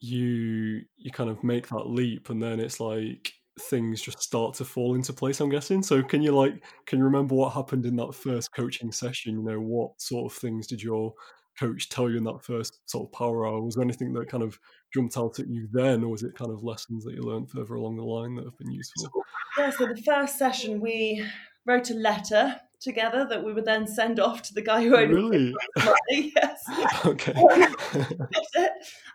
you 0.00 0.82
you 0.96 1.10
kind 1.10 1.30
of 1.30 1.42
make 1.42 1.68
that 1.68 1.88
leap 1.88 2.28
and 2.28 2.42
then 2.42 2.60
it's 2.60 2.78
like 2.78 3.32
things 3.60 4.02
just 4.02 4.20
start 4.20 4.54
to 4.54 4.64
fall 4.64 4.94
into 4.94 5.12
place 5.12 5.40
i'm 5.40 5.48
guessing 5.48 5.82
so 5.82 6.02
can 6.02 6.22
you 6.22 6.32
like 6.32 6.64
can 6.86 6.98
you 6.98 7.04
remember 7.04 7.34
what 7.34 7.52
happened 7.52 7.86
in 7.86 7.94
that 7.94 8.12
first 8.12 8.52
coaching 8.52 8.90
session 8.90 9.36
you 9.36 9.42
know 9.42 9.60
what 9.60 9.90
sort 10.00 10.30
of 10.30 10.36
things 10.36 10.66
did 10.66 10.82
your 10.82 11.14
coach 11.58 11.88
tell 11.88 12.10
you 12.10 12.16
in 12.16 12.24
that 12.24 12.42
first 12.42 12.80
sort 12.86 13.06
of 13.06 13.12
power 13.12 13.46
hour 13.46 13.62
was 13.62 13.76
there 13.76 13.84
anything 13.84 14.12
that 14.12 14.28
kind 14.28 14.42
of 14.42 14.58
jumped 14.92 15.16
out 15.16 15.38
at 15.38 15.46
you 15.48 15.68
then 15.72 16.02
or 16.02 16.08
was 16.08 16.24
it 16.24 16.34
kind 16.34 16.50
of 16.50 16.64
lessons 16.64 17.04
that 17.04 17.14
you 17.14 17.22
learned 17.22 17.48
further 17.48 17.74
along 17.74 17.96
the 17.96 18.02
line 18.02 18.34
that 18.34 18.44
have 18.44 18.58
been 18.58 18.72
useful 18.72 19.08
yeah 19.56 19.70
so 19.70 19.86
the 19.86 20.02
first 20.02 20.36
session 20.36 20.80
we 20.80 21.24
wrote 21.64 21.90
a 21.90 21.94
letter 21.94 22.60
together 22.84 23.26
that 23.28 23.42
we 23.42 23.52
would 23.52 23.64
then 23.64 23.86
send 23.86 24.20
off 24.20 24.42
to 24.42 24.54
the 24.54 24.62
guy 24.62 24.82
who 24.82 24.96
owned 24.96 25.12
really? 25.12 25.54
money. 25.76 26.32
yes. 26.36 26.62
okay. 27.06 27.34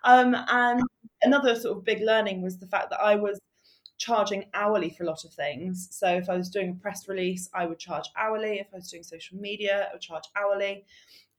um, 0.03 0.35
and 0.49 0.81
another 1.21 1.55
sort 1.55 1.77
of 1.77 1.85
big 1.85 2.01
learning 2.01 2.41
was 2.41 2.57
the 2.57 2.67
fact 2.67 2.89
that 2.89 2.99
I 2.99 3.15
was 3.15 3.39
charging 3.99 4.45
hourly 4.53 4.89
for 4.89 5.03
a 5.03 5.05
lot 5.05 5.23
of 5.25 5.33
things. 5.33 5.89
So 5.91 6.07
if 6.07 6.29
I 6.29 6.35
was 6.35 6.49
doing 6.49 6.71
a 6.71 6.81
press 6.81 7.07
release, 7.07 7.49
I 7.53 7.65
would 7.67 7.77
charge 7.77 8.05
hourly. 8.17 8.59
If 8.59 8.67
I 8.73 8.77
was 8.77 8.89
doing 8.89 9.03
social 9.03 9.37
media, 9.37 9.87
I 9.89 9.93
would 9.93 10.01
charge 10.01 10.23
hourly. 10.35 10.85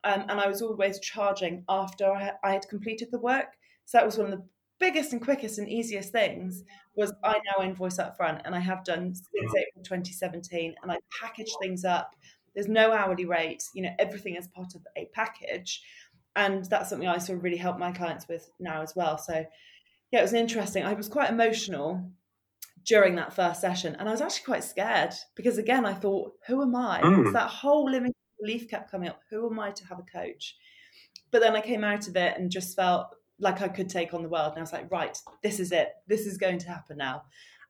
Um, 0.04 0.26
and 0.28 0.40
I 0.40 0.46
was 0.46 0.62
always 0.62 1.00
charging 1.00 1.64
after 1.68 2.12
I, 2.12 2.32
I 2.44 2.52
had 2.52 2.68
completed 2.68 3.08
the 3.10 3.18
work. 3.18 3.56
So 3.86 3.98
that 3.98 4.06
was 4.06 4.18
one 4.18 4.32
of 4.32 4.38
the 4.38 4.44
biggest 4.78 5.12
and 5.12 5.20
quickest 5.20 5.58
and 5.58 5.68
easiest 5.68 6.12
things 6.12 6.62
was 6.94 7.12
I 7.24 7.40
now 7.56 7.64
invoice 7.64 7.98
up 7.98 8.16
front 8.16 8.42
and 8.44 8.54
I 8.54 8.60
have 8.60 8.84
done 8.84 9.14
since 9.14 9.54
April 9.56 9.84
2017 9.84 10.74
and 10.82 10.92
I 10.92 10.98
package 11.20 11.52
things 11.60 11.84
up. 11.84 12.14
There's 12.54 12.68
no 12.68 12.92
hourly 12.92 13.24
rate, 13.24 13.62
you 13.74 13.82
know, 13.82 13.94
everything 13.98 14.36
is 14.36 14.48
part 14.48 14.74
of 14.74 14.86
a 14.96 15.08
package. 15.12 15.82
And 16.36 16.64
that's 16.66 16.90
something 16.90 17.08
I 17.08 17.18
sort 17.18 17.38
of 17.38 17.44
really 17.44 17.56
help 17.56 17.78
my 17.78 17.92
clients 17.92 18.28
with 18.28 18.50
now 18.58 18.82
as 18.82 18.94
well. 18.94 19.18
So 19.18 19.44
yeah, 20.10 20.18
it 20.18 20.22
was 20.22 20.32
interesting. 20.32 20.84
I 20.84 20.94
was 20.94 21.08
quite 21.08 21.30
emotional 21.30 22.10
during 22.86 23.14
that 23.14 23.32
first 23.32 23.60
session 23.60 23.94
and 23.98 24.08
I 24.08 24.12
was 24.12 24.20
actually 24.20 24.44
quite 24.44 24.64
scared 24.64 25.12
because 25.34 25.58
again 25.58 25.84
I 25.84 25.94
thought, 25.94 26.32
who 26.46 26.62
am 26.62 26.74
I? 26.74 27.00
Mm. 27.02 27.32
that 27.32 27.48
whole 27.48 27.90
limiting 27.90 28.14
belief 28.40 28.68
kept 28.68 28.90
coming 28.90 29.08
up. 29.08 29.20
Who 29.30 29.50
am 29.50 29.58
I 29.58 29.70
to 29.70 29.86
have 29.86 29.98
a 29.98 30.02
coach? 30.02 30.56
But 31.30 31.40
then 31.40 31.54
I 31.54 31.60
came 31.60 31.84
out 31.84 32.08
of 32.08 32.16
it 32.16 32.36
and 32.36 32.50
just 32.50 32.74
felt 32.74 33.08
like 33.38 33.62
I 33.62 33.68
could 33.68 33.88
take 33.88 34.12
on 34.14 34.22
the 34.22 34.28
world. 34.28 34.52
And 34.52 34.58
I 34.58 34.62
was 34.62 34.72
like, 34.72 34.90
right, 34.90 35.16
this 35.42 35.60
is 35.60 35.72
it. 35.72 35.92
This 36.06 36.26
is 36.26 36.36
going 36.36 36.58
to 36.58 36.68
happen 36.68 36.96
now. 36.96 37.22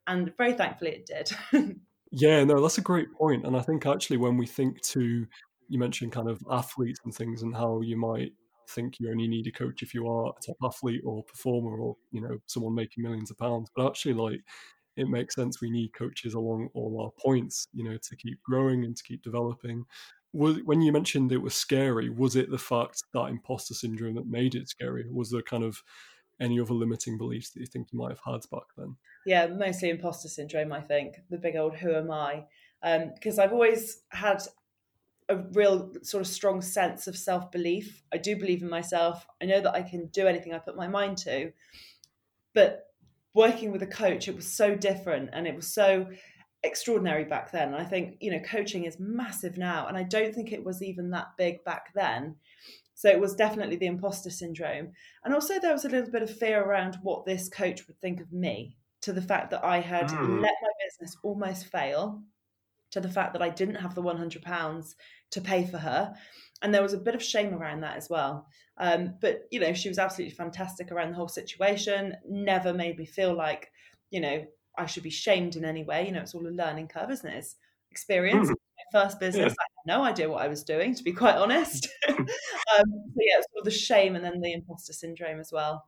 And 0.07 0.33
very 0.37 0.55
thankfully 0.55 0.93
it 0.93 1.07
did. 1.07 1.77
yeah, 2.11 2.43
no, 2.45 2.61
that's 2.61 2.79
a 2.79 2.83
great 2.83 3.13
point. 3.13 3.47
And 3.47 3.57
I 3.57 3.61
think 3.61 3.87
actually 3.87 4.17
when 4.17 4.37
we 4.37 4.47
think 4.47 4.81
to, 4.83 5.27
you 5.69 5.79
mentioned 5.79 6.13
kind 6.13 6.29
of 6.29 6.43
athletes 6.51 7.01
and 7.05 7.15
things 7.15 7.43
and 7.43 7.55
how 7.55 7.81
you 7.83 7.97
might 7.97 8.33
think 8.69 8.95
you 8.99 9.11
only 9.11 9.29
need 9.29 9.47
a 9.47 9.53
coach 9.53 9.83
if 9.83 9.95
you 9.95 10.09
are 10.09 10.31
a 10.31 10.47
top 10.47 10.57
athlete 10.65 11.03
or 11.05 11.23
performer 11.25 11.79
or, 11.79 11.97
you 12.13 12.21
know, 12.21 12.39
someone 12.47 12.75
making 12.75 13.03
millions 13.03 13.31
of 13.31 13.39
pounds. 13.39 13.71
But 13.75 13.87
actually 13.87 14.15
like 14.15 14.41
it 15.01 15.09
makes 15.09 15.35
sense 15.35 15.61
we 15.61 15.71
need 15.71 15.93
coaches 15.95 16.35
along 16.35 16.69
all 16.75 17.01
our 17.03 17.11
points, 17.23 17.69
you 17.73 17.85
know, 17.85 17.97
to 17.97 18.17
keep 18.17 18.43
growing 18.43 18.85
and 18.85 18.97
to 18.97 19.03
keep 19.03 19.23
developing. 19.23 19.85
Was 20.33 20.59
when 20.65 20.81
you 20.81 20.93
mentioned 20.93 21.33
it 21.33 21.39
was 21.39 21.55
scary 21.55 22.09
was 22.09 22.37
it 22.37 22.51
the 22.51 22.59
fact 22.59 23.03
that 23.15 23.25
imposter 23.27 23.75
syndrome 23.75 24.15
that 24.15 24.27
made 24.27 24.55
it 24.55 24.69
scary? 24.69 25.07
Was 25.11 25.31
there 25.31 25.43
kind 25.43 25.65
of 25.65 25.83
any 26.41 26.61
other 26.61 26.75
limiting 26.75 27.19
beliefs 27.19 27.51
that 27.51 27.61
you 27.61 27.67
think 27.67 27.89
you 27.93 27.99
might 27.99 28.11
have 28.11 28.21
had 28.25 28.41
back 28.51 28.67
then? 28.77 28.97
Yeah 29.27 29.47
mostly 29.49 29.91
imposter 29.91 30.29
syndrome 30.29 30.73
i 30.73 30.81
think 30.81 31.17
the 31.29 31.37
big 31.37 31.57
old 31.57 31.75
who 31.75 31.95
am 31.95 32.11
i 32.11 32.45
because 33.15 33.39
um, 33.39 33.45
i've 33.45 33.53
always 33.53 34.03
had 34.11 34.43
a 35.29 35.37
real 35.53 35.93
sort 36.03 36.23
of 36.23 36.27
strong 36.27 36.61
sense 36.61 37.07
of 37.07 37.17
self-belief. 37.17 38.03
I 38.13 38.17
do 38.17 38.35
believe 38.35 38.63
in 38.63 38.69
myself. 38.69 39.27
I 39.41 39.45
know 39.45 39.61
that 39.61 39.75
i 39.75 39.83
can 39.83 40.07
do 40.07 40.27
anything 40.27 40.55
i 40.55 40.59
put 40.59 40.77
my 40.77 40.89
mind 40.89 41.19
to 41.19 41.53
but 42.55 42.90
working 43.35 43.73
with 43.73 43.83
a 43.83 43.87
coach 43.87 44.29
it 44.29 44.37
was 44.37 44.53
so 44.53 44.75
different 44.75 45.31
and 45.33 45.47
it 45.47 45.55
was 45.55 45.73
so 45.73 46.07
extraordinary 46.63 47.25
back 47.25 47.53
then. 47.53 47.69
And 47.69 47.77
I 47.77 47.85
think, 47.85 48.17
you 48.21 48.31
know, 48.31 48.41
coaching 48.41 48.85
is 48.85 48.99
massive 48.99 49.57
now. 49.57 49.87
And 49.87 49.97
I 49.97 50.03
don't 50.03 50.35
think 50.35 50.53
it 50.53 50.65
was 50.65 50.83
even 50.83 51.11
that 51.11 51.29
big 51.39 51.65
back 51.65 51.93
then. 51.95 52.37
So 52.95 53.09
it 53.09 53.21
was 53.21 53.35
definitely 53.35 53.77
the 53.77 53.87
imposter 53.87 54.31
syndrome. 54.31 54.93
And 55.25 55.33
also, 55.33 55.59
there 55.59 55.73
was 55.73 55.87
a 55.87 55.89
little 55.89 56.11
bit 56.11 56.23
of 56.23 56.37
fear 56.37 56.63
around 56.63 56.99
what 57.03 57.25
this 57.25 57.49
coach 57.49 57.87
would 57.87 57.99
think 57.99 58.21
of 58.21 58.31
me, 58.31 58.77
to 59.03 59.13
the 59.15 59.23
fact 59.23 59.51
that 59.53 59.65
I 59.65 59.81
had 59.81 60.09
mm. 60.09 60.43
let 60.43 60.55
my 60.61 60.69
business 60.85 61.17
almost 61.23 61.69
fail, 61.69 62.23
to 62.91 63.01
the 63.01 63.09
fact 63.09 63.33
that 63.33 63.41
I 63.41 63.49
didn't 63.49 63.77
have 63.77 63.95
the 63.95 64.03
£100 64.03 64.95
to 65.31 65.41
pay 65.41 65.67
for 65.67 65.79
her. 65.79 66.13
And 66.63 66.75
there 66.75 66.83
was 66.83 66.93
a 66.93 66.99
bit 66.99 67.15
of 67.15 67.23
shame 67.23 67.55
around 67.55 67.81
that 67.81 67.97
as 67.97 68.11
well. 68.11 68.47
Um, 68.79 69.15
but, 69.21 69.47
you 69.51 69.61
know, 69.61 69.73
she 69.73 69.89
was 69.89 69.99
absolutely 69.99 70.35
fantastic 70.35 70.93
around 70.93 71.11
the 71.11 71.17
whole 71.17 71.29
situation, 71.29 72.17
never 72.29 72.73
made 72.73 72.99
me 72.99 73.07
feel 73.07 73.35
like, 73.35 73.71
you 74.11 74.21
know, 74.21 74.45
I 74.77 74.87
should 74.87 75.03
be 75.03 75.11
shamed 75.11 75.57
in 75.57 75.65
any 75.65 75.85
way. 75.85 76.07
You 76.07 76.13
know, 76.13 76.21
it's 76.21 76.35
all 76.35 76.47
a 76.47 76.49
learning 76.49 76.89
curve, 76.89 77.11
isn't 77.11 77.29
it? 77.29 77.37
It's 77.37 77.57
experience. 77.91 78.49
Mm. 78.49 78.55
My 78.93 79.03
first 79.03 79.21
business, 79.21 79.55
yeah. 79.59 79.65
I 79.89 79.93
had 79.93 79.99
no 79.99 80.05
idea 80.05 80.31
what 80.31 80.43
I 80.43 80.49
was 80.49 80.63
doing, 80.63 80.95
to 80.95 81.03
be 81.03 81.13
quite 81.13 81.37
honest. 81.37 81.89
um, 82.09 82.27
so 82.27 83.21
yeah, 83.21 83.39
it's 83.39 83.47
sort 83.53 83.59
of 83.59 83.65
the 83.65 83.71
shame 83.71 84.17
and 84.17 84.25
then 84.25 84.41
the 84.41 84.53
imposter 84.53 84.93
syndrome 84.93 85.41
as 85.41 85.51
well. 85.53 85.85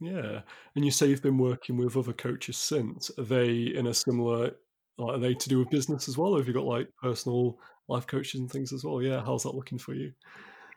Yeah, 0.00 0.40
and 0.74 0.84
you 0.84 0.90
say 0.90 1.06
you've 1.06 1.22
been 1.22 1.38
working 1.38 1.76
with 1.76 1.96
other 1.96 2.12
coaches 2.12 2.56
since. 2.56 3.10
Are 3.18 3.24
they 3.24 3.54
in 3.54 3.86
a 3.86 3.94
similar? 3.94 4.52
Are 4.98 5.18
they 5.18 5.34
to 5.34 5.48
do 5.48 5.58
with 5.58 5.70
business 5.70 6.08
as 6.08 6.18
well? 6.18 6.34
Or 6.34 6.38
have 6.38 6.46
you 6.46 6.54
got 6.54 6.64
like 6.64 6.88
personal 7.02 7.58
life 7.88 8.06
coaches 8.06 8.40
and 8.40 8.50
things 8.50 8.72
as 8.72 8.84
well? 8.84 9.02
Yeah, 9.02 9.22
how's 9.24 9.42
that 9.44 9.54
looking 9.54 9.78
for 9.78 9.94
you? 9.94 10.12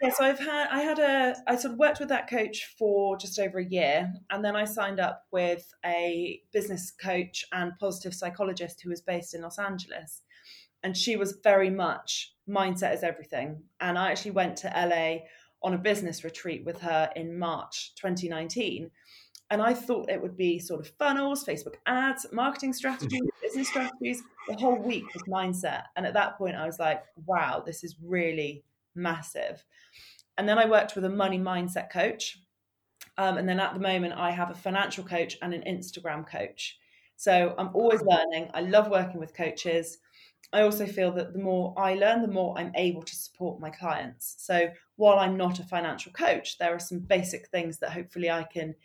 Yeah, 0.01 0.09
so 0.09 0.25
I've 0.25 0.39
had 0.39 0.67
I 0.69 0.81
had 0.81 0.99
a 0.99 1.35
I 1.47 1.55
sort 1.55 1.73
of 1.73 1.79
worked 1.79 1.99
with 1.99 2.09
that 2.09 2.29
coach 2.29 2.75
for 2.77 3.17
just 3.17 3.39
over 3.39 3.57
a 3.57 3.65
year, 3.65 4.13
and 4.29 4.45
then 4.45 4.55
I 4.55 4.65
signed 4.65 4.99
up 4.99 5.23
with 5.31 5.73
a 5.83 6.41
business 6.53 6.91
coach 6.91 7.43
and 7.51 7.71
positive 7.79 8.13
psychologist 8.13 8.81
who 8.81 8.89
was 8.89 9.01
based 9.01 9.33
in 9.33 9.41
Los 9.41 9.57
Angeles, 9.57 10.21
and 10.83 10.95
she 10.95 11.15
was 11.15 11.39
very 11.43 11.71
much 11.71 12.33
mindset 12.47 12.93
is 12.93 13.03
everything. 13.03 13.63
And 13.79 13.97
I 13.97 14.11
actually 14.11 14.31
went 14.31 14.57
to 14.57 14.67
LA 14.67 15.25
on 15.63 15.73
a 15.73 15.79
business 15.79 16.23
retreat 16.23 16.63
with 16.63 16.79
her 16.81 17.09
in 17.15 17.37
March 17.37 17.93
2019. 17.95 18.91
And 19.49 19.61
I 19.61 19.73
thought 19.73 20.09
it 20.09 20.21
would 20.21 20.35
be 20.35 20.59
sort 20.59 20.81
of 20.81 20.91
funnels, 20.99 21.45
Facebook 21.45 21.75
ads, 21.85 22.25
marketing 22.33 22.73
strategies, 22.73 23.21
business 23.41 23.69
strategies. 23.69 24.21
The 24.47 24.55
whole 24.55 24.77
week 24.77 25.05
was 25.13 25.23
mindset. 25.23 25.83
And 25.95 26.05
at 26.05 26.13
that 26.15 26.37
point, 26.37 26.55
I 26.55 26.65
was 26.65 26.79
like, 26.79 27.03
wow, 27.25 27.63
this 27.65 27.83
is 27.83 27.95
really 28.03 28.63
massive. 28.93 29.63
And 30.37 30.47
then 30.47 30.59
I 30.59 30.69
worked 30.69 30.95
with 30.95 31.05
a 31.05 31.09
money 31.09 31.39
mindset 31.39 31.89
coach. 31.89 32.39
Um, 33.17 33.37
and 33.37 33.47
then 33.47 33.59
at 33.59 33.73
the 33.73 33.79
moment, 33.79 34.13
I 34.15 34.31
have 34.31 34.51
a 34.51 34.55
financial 34.55 35.03
coach 35.03 35.37
and 35.41 35.53
an 35.53 35.63
Instagram 35.67 36.27
coach. 36.27 36.77
So 37.15 37.55
I'm 37.57 37.69
always 37.73 38.01
learning. 38.01 38.51
I 38.53 38.61
love 38.61 38.89
working 38.89 39.19
with 39.19 39.35
coaches. 39.35 39.97
I 40.53 40.61
also 40.61 40.85
feel 40.85 41.11
that 41.13 41.33
the 41.33 41.39
more 41.39 41.73
I 41.77 41.95
learn, 41.95 42.21
the 42.21 42.27
more 42.27 42.57
I'm 42.57 42.71
able 42.75 43.01
to 43.01 43.15
support 43.15 43.59
my 43.59 43.69
clients. 43.69 44.35
So 44.37 44.69
while 44.95 45.19
I'm 45.19 45.35
not 45.35 45.59
a 45.59 45.63
financial 45.63 46.11
coach, 46.11 46.57
there 46.57 46.73
are 46.73 46.79
some 46.79 46.99
basic 46.99 47.47
things 47.47 47.79
that 47.79 47.91
hopefully 47.91 48.29
I 48.29 48.43
can 48.43 48.75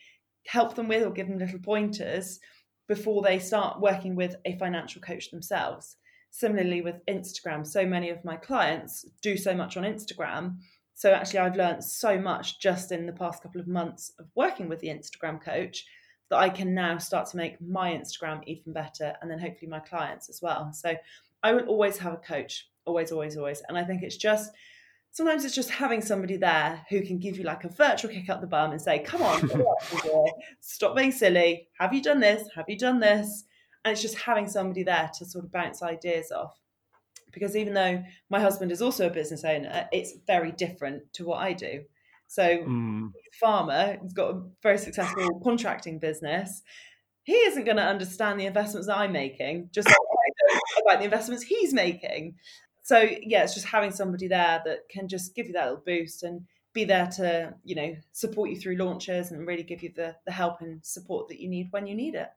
help 0.47 0.75
them 0.75 0.89
with 0.89 1.05
or 1.05 1.11
give 1.11 1.29
them 1.29 1.39
little 1.39 1.59
pointers 1.59 2.41
before 2.89 3.23
they 3.23 3.39
start 3.39 3.81
working 3.81 4.15
with 4.15 4.37
a 4.45 4.57
financial 4.59 5.01
coach 5.01 5.31
themselves. 5.31 5.97
Similarly, 6.31 6.81
with 6.81 7.05
Instagram, 7.07 7.67
so 7.67 7.87
many 7.87 8.11
of 8.11 8.25
my 8.25 8.37
clients 8.37 9.05
do 9.21 9.37
so 9.37 9.55
much 9.55 9.77
on 9.77 9.85
Instagram. 9.85 10.57
So, 10.95 11.13
actually, 11.13 11.41
I've 11.41 11.57
learned 11.57 11.85
so 11.85 12.19
much 12.19 12.59
just 12.61 12.91
in 12.93 13.07
the 13.07 13.13
past 13.13 13.43
couple 13.43 13.61
of 13.61 13.69
months 13.69 14.13
of 14.19 14.27
working 14.35 14.69
with 14.69 14.81
the 14.81 14.89
Instagram 14.89 15.43
coach 15.43 15.85
that 16.31 16.39
I 16.39 16.49
can 16.49 16.75
now 16.75 16.97
start 16.99 17.29
to 17.31 17.37
make 17.37 17.61
my 17.61 17.93
Instagram 17.93 18.43
even 18.47 18.73
better 18.73 19.15
and 19.21 19.31
then 19.31 19.39
hopefully 19.39 19.71
my 19.71 19.81
clients 19.81 20.31
as 20.31 20.41
well. 20.41 20.73
So, 20.73 20.95
I 21.43 21.53
will 21.53 21.67
always 21.67 21.99
have 21.99 22.15
a 22.15 22.19
coach, 22.19 22.69
always, 22.87 23.13
always, 23.13 23.37
always. 23.37 23.63
And 23.69 23.77
I 23.77 23.85
think 23.85 24.03
it's 24.03 24.17
just 24.17 24.53
sometimes 25.12 25.45
it's 25.45 25.54
just 25.54 25.71
having 25.71 26.00
somebody 26.00 26.37
there 26.37 26.85
who 26.90 27.02
can 27.02 27.19
give 27.19 27.38
you 27.38 27.45
like 27.45 27.64
a 27.64 27.69
virtual 27.69 28.11
kick 28.11 28.28
up 28.28 28.40
the 28.40 28.47
bum 28.47 28.73
and 28.73 28.83
say, 28.83 28.99
Come 28.99 29.23
on, 29.23 29.49
stop 30.61 30.97
being 30.97 31.12
silly. 31.12 31.69
Have 31.78 31.95
you 31.95 32.02
done 32.02 32.21
this? 32.21 32.49
Have 32.54 32.66
you 32.69 32.76
done 32.76 33.00
this? 33.00 33.45
and 33.85 33.92
it's 33.92 34.02
just 34.02 34.19
having 34.19 34.49
somebody 34.49 34.83
there 34.83 35.11
to 35.19 35.25
sort 35.25 35.45
of 35.45 35.52
bounce 35.52 35.83
ideas 35.83 36.31
off 36.31 36.59
because 37.33 37.57
even 37.57 37.75
though 37.75 38.02
my 38.31 38.40
husband 38.40 38.71
is 38.71 38.83
also 38.83 39.07
a 39.07 39.11
business 39.11 39.45
owner 39.45 39.88
it's 39.92 40.14
very 40.26 40.52
different 40.52 41.02
to 41.12 41.25
what 41.25 41.38
i 41.38 41.52
do 41.52 41.83
so 42.26 42.59
mm. 42.59 43.09
farmer 43.40 43.99
has 44.02 44.12
got 44.12 44.35
a 44.35 44.42
very 44.62 44.78
successful 44.78 45.40
contracting 45.42 45.99
business 45.99 46.62
he 47.25 47.35
isn't 47.35 47.64
going 47.64 47.76
to 47.76 47.83
understand 47.83 48.38
the 48.38 48.47
investments 48.47 48.88
i'm 48.88 49.12
making 49.12 49.69
just 49.73 49.88
like 49.88 49.97
about 50.87 50.99
the 50.99 51.04
investments 51.04 51.42
he's 51.42 51.73
making 51.73 52.35
so 52.93 53.09
yeah 53.23 53.43
it's 53.43 53.55
just 53.55 53.67
having 53.67 53.91
somebody 53.91 54.29
there 54.29 54.61
that 54.67 54.87
can 54.91 55.09
just 55.09 55.35
give 55.35 55.47
you 55.47 55.55
that 55.55 55.65
little 55.65 55.83
boost 55.87 56.23
and 56.25 56.43
be 56.75 56.85
there 56.85 57.07
to 57.07 57.55
you 57.65 57.75
know 57.75 57.97
support 58.13 58.51
you 58.51 58.57
through 58.57 58.77
launches 58.77 59.31
and 59.31 59.47
really 59.47 59.63
give 59.63 59.83
you 59.83 59.91
the 59.97 60.15
the 60.27 60.33
help 60.33 60.61
and 60.61 60.85
support 60.85 61.27
that 61.29 61.41
you 61.41 61.49
need 61.49 61.69
when 61.71 61.87
you 61.87 61.95
need 61.95 62.15
it 62.15 62.29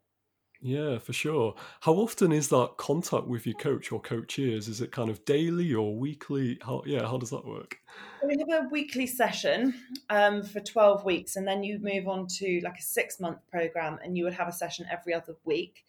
yeah, 0.61 0.97
for 0.97 1.13
sure. 1.13 1.53
How 1.81 1.93
often 1.93 2.31
is 2.31 2.47
that 2.47 2.77
contact 2.77 3.27
with 3.27 3.45
your 3.45 3.57
coach 3.57 3.91
or 3.91 3.99
coaches? 3.99 4.67
Is 4.67 4.81
it 4.81 4.91
kind 4.91 5.11
of 5.11 5.23
daily 5.25 5.75
or 5.75 5.95
weekly? 5.95 6.57
How 6.65 6.81
yeah, 6.87 7.01
how 7.01 7.17
does 7.17 7.29
that 7.29 7.45
work? 7.45 7.77
We 8.25 8.37
have 8.39 8.65
a 8.65 8.69
weekly 8.69 9.05
session 9.05 9.75
um, 10.09 10.41
for 10.41 10.61
12 10.61 11.05
weeks, 11.05 11.35
and 11.35 11.47
then 11.47 11.63
you 11.63 11.77
move 11.77 12.07
on 12.07 12.25
to 12.39 12.61
like 12.63 12.79
a 12.79 12.81
six 12.81 13.19
month 13.19 13.39
program, 13.51 13.99
and 14.03 14.17
you 14.17 14.23
would 14.23 14.33
have 14.33 14.47
a 14.47 14.53
session 14.53 14.87
every 14.89 15.13
other 15.13 15.35
week. 15.43 15.85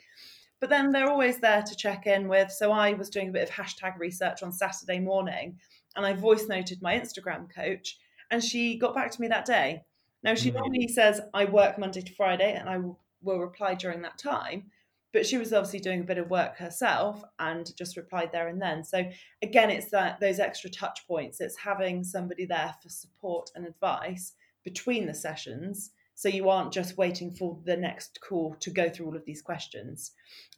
But 0.61 0.71
then 0.71 0.91
they're 0.91 1.11
always 1.11 1.39
there 1.39 1.63
to 1.63 1.77
check 1.77 2.07
in 2.07 2.29
with. 2.29 2.51
So 2.51 2.73
I 2.73 2.95
was 2.95 3.11
doing 3.11 3.29
a 3.29 3.33
bit 3.33 3.49
of 3.49 3.55
hashtag 3.55 3.99
research 3.99 4.43
on 4.43 4.53
Saturday 4.53 5.01
morning, 5.01 5.59
and 5.95 6.07
I 6.07 6.15
voice 6.15 6.49
noted 6.49 6.81
my 6.83 6.99
Instagram 6.99 7.47
coach, 7.55 7.99
and 8.31 8.43
she 8.43 8.79
got 8.79 8.95
back 8.95 9.11
to 9.11 9.21
me 9.21 9.29
that 9.29 9.45
day. 9.45 9.83
Now 10.23 10.35
she 10.35 10.51
mm. 10.51 10.55
normally 10.55 10.89
says 10.89 11.21
I 11.35 11.45
work 11.45 11.79
Monday 11.79 12.01
to 12.01 12.15
Friday, 12.15 12.55
and 12.55 12.69
I 12.69 12.79
will 12.79 12.99
will 13.23 13.41
reply 13.41 13.75
during 13.75 14.03
that 14.03 14.19
time. 14.19 14.71
but 15.17 15.27
she 15.27 15.39
was 15.39 15.53
obviously 15.55 15.81
doing 15.81 16.01
a 16.01 16.05
bit 16.05 16.19
of 16.19 16.29
work 16.29 16.59
herself 16.59 17.25
and 17.39 17.75
just 17.75 17.97
replied 17.97 18.31
there 18.33 18.49
and 18.49 18.61
then. 18.61 18.85
So 18.85 19.03
again, 19.41 19.71
it's 19.71 19.91
that 19.91 20.21
those 20.21 20.39
extra 20.39 20.69
touch 20.69 21.07
points. 21.09 21.41
It's 21.41 21.57
having 21.57 22.05
somebody 22.05 22.45
there 22.45 22.75
for 22.83 22.91
support 22.91 23.51
and 23.55 23.67
advice 23.67 24.35
between 24.63 25.07
the 25.07 25.15
sessions. 25.15 25.93
So 26.17 26.31
you 26.31 26.49
aren't 26.49 26.73
just 26.73 26.97
waiting 26.97 27.35
for 27.35 27.59
the 27.65 27.77
next 27.77 28.21
call 28.23 28.57
to 28.61 28.71
go 28.71 28.89
through 28.89 29.07
all 29.07 29.17
of 29.17 29.25
these 29.27 29.43
questions. 29.43 30.13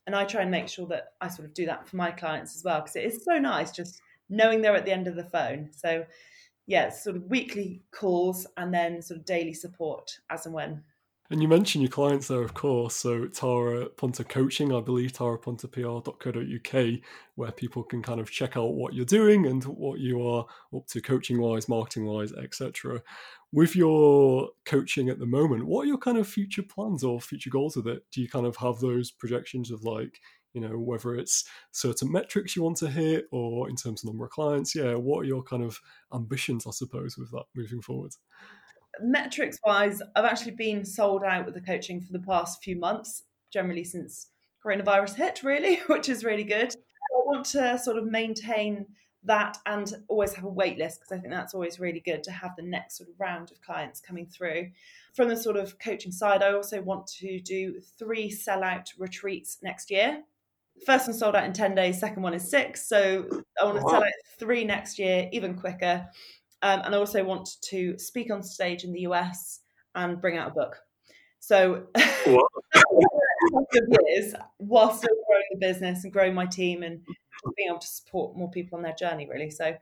And 0.06 0.14
I 0.14 0.24
try 0.24 0.42
and 0.42 0.50
make 0.50 0.68
sure 0.68 0.86
that 0.86 1.12
I 1.20 1.28
sort 1.28 1.46
of 1.46 1.52
do 1.52 1.66
that 1.66 1.86
for 1.86 1.96
my 1.96 2.12
clients 2.12 2.56
as 2.56 2.64
well, 2.64 2.80
because 2.80 2.96
it 2.96 3.04
is 3.04 3.24
so 3.24 3.38
nice 3.38 3.72
just 3.72 4.00
knowing 4.30 4.62
they're 4.62 4.76
at 4.76 4.84
the 4.84 4.92
end 4.92 5.08
of 5.08 5.16
the 5.16 5.24
phone. 5.24 5.70
So 5.72 6.06
yeah, 6.66 6.90
sort 6.90 7.16
of 7.16 7.24
weekly 7.24 7.82
calls 7.90 8.46
and 8.56 8.72
then 8.72 9.02
sort 9.02 9.18
of 9.18 9.26
daily 9.26 9.52
support 9.52 10.18
as 10.30 10.46
and 10.46 10.54
when. 10.54 10.84
And 11.30 11.42
you 11.42 11.48
mentioned 11.48 11.82
your 11.82 11.90
clients 11.90 12.28
there, 12.28 12.40
of 12.40 12.54
course. 12.54 12.96
So 12.96 13.26
Tara 13.26 13.90
Punter 13.90 14.24
Coaching, 14.24 14.72
I 14.72 14.80
believe, 14.80 15.12
tarapunterpr.co.uk, 15.12 17.00
where 17.34 17.52
people 17.52 17.82
can 17.82 18.02
kind 18.02 18.18
of 18.18 18.30
check 18.30 18.56
out 18.56 18.72
what 18.72 18.94
you're 18.94 19.04
doing 19.04 19.44
and 19.44 19.62
what 19.64 19.98
you 20.00 20.26
are 20.26 20.46
up 20.74 20.86
to 20.86 21.02
coaching 21.02 21.38
wise, 21.38 21.68
marketing 21.68 22.06
wise, 22.06 22.32
etc. 22.32 23.02
With 23.52 23.76
your 23.76 24.48
coaching 24.64 25.10
at 25.10 25.18
the 25.18 25.26
moment, 25.26 25.66
what 25.66 25.82
are 25.82 25.88
your 25.88 25.98
kind 25.98 26.16
of 26.16 26.26
future 26.26 26.62
plans 26.62 27.04
or 27.04 27.20
future 27.20 27.50
goals 27.50 27.76
with 27.76 27.88
it? 27.88 28.04
Do 28.10 28.22
you 28.22 28.28
kind 28.28 28.46
of 28.46 28.56
have 28.56 28.78
those 28.80 29.10
projections 29.10 29.70
of 29.70 29.84
like, 29.84 30.20
you 30.54 30.62
know, 30.62 30.78
whether 30.78 31.14
it's 31.14 31.44
certain 31.72 32.10
metrics 32.10 32.56
you 32.56 32.62
want 32.62 32.78
to 32.78 32.88
hit 32.88 33.26
or 33.32 33.68
in 33.68 33.76
terms 33.76 34.02
of 34.02 34.08
number 34.08 34.24
of 34.24 34.30
clients? 34.30 34.74
Yeah, 34.74 34.94
what 34.94 35.20
are 35.20 35.24
your 35.24 35.42
kind 35.42 35.62
of 35.62 35.78
ambitions, 36.14 36.66
I 36.66 36.70
suppose, 36.70 37.18
with 37.18 37.30
that 37.32 37.44
moving 37.54 37.82
forward? 37.82 38.12
Metrics 39.02 39.58
wise, 39.64 40.02
I've 40.16 40.24
actually 40.24 40.52
been 40.52 40.84
sold 40.84 41.22
out 41.24 41.44
with 41.44 41.54
the 41.54 41.60
coaching 41.60 42.00
for 42.00 42.12
the 42.12 42.20
past 42.20 42.62
few 42.62 42.76
months, 42.76 43.24
generally 43.52 43.84
since 43.84 44.28
coronavirus 44.64 45.14
hit, 45.14 45.42
really, 45.42 45.76
which 45.86 46.08
is 46.08 46.24
really 46.24 46.44
good. 46.44 46.74
I 46.74 47.18
want 47.24 47.46
to 47.46 47.78
sort 47.78 47.98
of 47.98 48.04
maintain 48.04 48.86
that 49.24 49.58
and 49.66 49.92
always 50.08 50.32
have 50.34 50.44
a 50.44 50.48
wait 50.48 50.78
list 50.78 51.00
because 51.00 51.12
I 51.12 51.20
think 51.20 51.32
that's 51.32 51.54
always 51.54 51.80
really 51.80 52.00
good 52.00 52.22
to 52.24 52.30
have 52.30 52.54
the 52.56 52.62
next 52.62 52.98
sort 52.98 53.10
of 53.10 53.18
round 53.18 53.50
of 53.50 53.60
clients 53.60 54.00
coming 54.00 54.26
through. 54.26 54.70
From 55.14 55.28
the 55.28 55.36
sort 55.36 55.56
of 55.56 55.78
coaching 55.78 56.12
side, 56.12 56.42
I 56.42 56.52
also 56.52 56.80
want 56.80 57.06
to 57.18 57.40
do 57.40 57.80
three 57.98 58.30
sellout 58.30 58.88
retreats 58.98 59.58
next 59.62 59.90
year. 59.90 60.22
First 60.86 61.08
one 61.08 61.16
sold 61.16 61.34
out 61.34 61.44
in 61.44 61.52
10 61.52 61.74
days, 61.74 61.98
second 61.98 62.22
one 62.22 62.34
is 62.34 62.48
six. 62.48 62.88
So 62.88 63.26
I 63.60 63.64
want 63.64 63.78
to 63.78 63.82
oh, 63.82 63.86
wow. 63.86 63.90
sell 63.90 64.02
out 64.02 64.12
three 64.38 64.64
next 64.64 64.98
year, 64.98 65.28
even 65.32 65.54
quicker. 65.54 66.06
Um, 66.62 66.80
and 66.84 66.94
I 66.94 66.98
also 66.98 67.22
want 67.24 67.48
to 67.70 67.98
speak 67.98 68.32
on 68.32 68.42
stage 68.42 68.84
in 68.84 68.92
the 68.92 69.00
US 69.00 69.60
and 69.94 70.20
bring 70.20 70.36
out 70.36 70.50
a 70.50 70.54
book. 70.54 70.76
So, 71.40 71.86
years 74.06 74.34
while 74.58 74.92
still 74.92 75.14
growing 75.28 75.44
the 75.52 75.58
business 75.58 76.04
and 76.04 76.12
growing 76.12 76.34
my 76.34 76.46
team 76.46 76.82
and 76.82 77.00
being 77.56 77.68
able 77.68 77.78
to 77.78 77.86
support 77.86 78.36
more 78.36 78.50
people 78.50 78.76
on 78.76 78.82
their 78.82 78.94
journey, 78.94 79.28
really. 79.28 79.50
So, 79.50 79.76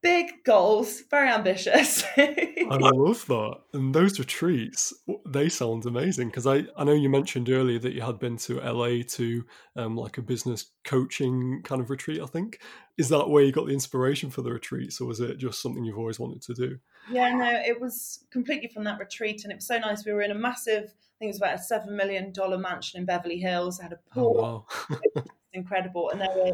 big 0.00 0.44
goals, 0.44 1.02
very 1.10 1.28
ambitious. 1.28 2.04
I 2.16 2.56
love 2.68 3.26
that. 3.26 3.58
And 3.72 3.94
those 3.94 4.18
retreats, 4.18 4.94
they 5.26 5.48
sound 5.48 5.86
amazing 5.86 6.28
because 6.28 6.46
I, 6.46 6.64
I 6.76 6.84
know 6.84 6.92
you 6.92 7.08
mentioned 7.08 7.48
earlier 7.50 7.78
that 7.80 7.94
you 7.94 8.02
had 8.02 8.18
been 8.18 8.36
to 8.38 8.60
LA 8.60 9.02
to 9.08 9.44
um, 9.76 9.96
like 9.96 10.18
a 10.18 10.22
business 10.22 10.66
coaching 10.84 11.62
kind 11.64 11.80
of 11.80 11.90
retreat, 11.90 12.20
I 12.22 12.26
think. 12.26 12.60
Is 12.96 13.08
that 13.08 13.28
where 13.28 13.42
you 13.42 13.52
got 13.52 13.66
the 13.66 13.72
inspiration 13.72 14.30
for 14.30 14.42
the 14.42 14.52
retreats 14.52 15.00
or 15.00 15.06
was 15.06 15.20
it 15.20 15.38
just 15.38 15.62
something 15.62 15.84
you've 15.84 15.98
always 15.98 16.20
wanted 16.20 16.42
to 16.42 16.54
do? 16.54 16.78
Yeah, 17.10 17.30
no, 17.34 17.50
it 17.50 17.80
was 17.80 18.24
completely 18.30 18.68
from 18.68 18.84
that 18.84 18.98
retreat 18.98 19.42
and 19.44 19.52
it 19.52 19.56
was 19.56 19.66
so 19.66 19.78
nice. 19.78 20.04
We 20.04 20.12
were 20.12 20.22
in 20.22 20.30
a 20.30 20.34
massive, 20.34 20.84
I 20.84 21.14
think 21.18 21.22
it 21.22 21.26
was 21.28 21.36
about 21.38 21.54
a 21.54 21.90
$7 21.90 21.90
million 21.90 22.32
mansion 22.60 23.00
in 23.00 23.06
Beverly 23.06 23.38
Hills. 23.38 23.80
I 23.80 23.84
had 23.84 23.92
a 23.92 23.96
oh, 23.96 24.14
pool. 24.14 24.66
Oh, 24.90 24.96
wow. 25.16 25.22
incredible. 25.52 26.10
And 26.10 26.20
there 26.20 26.28
were, 26.34 26.52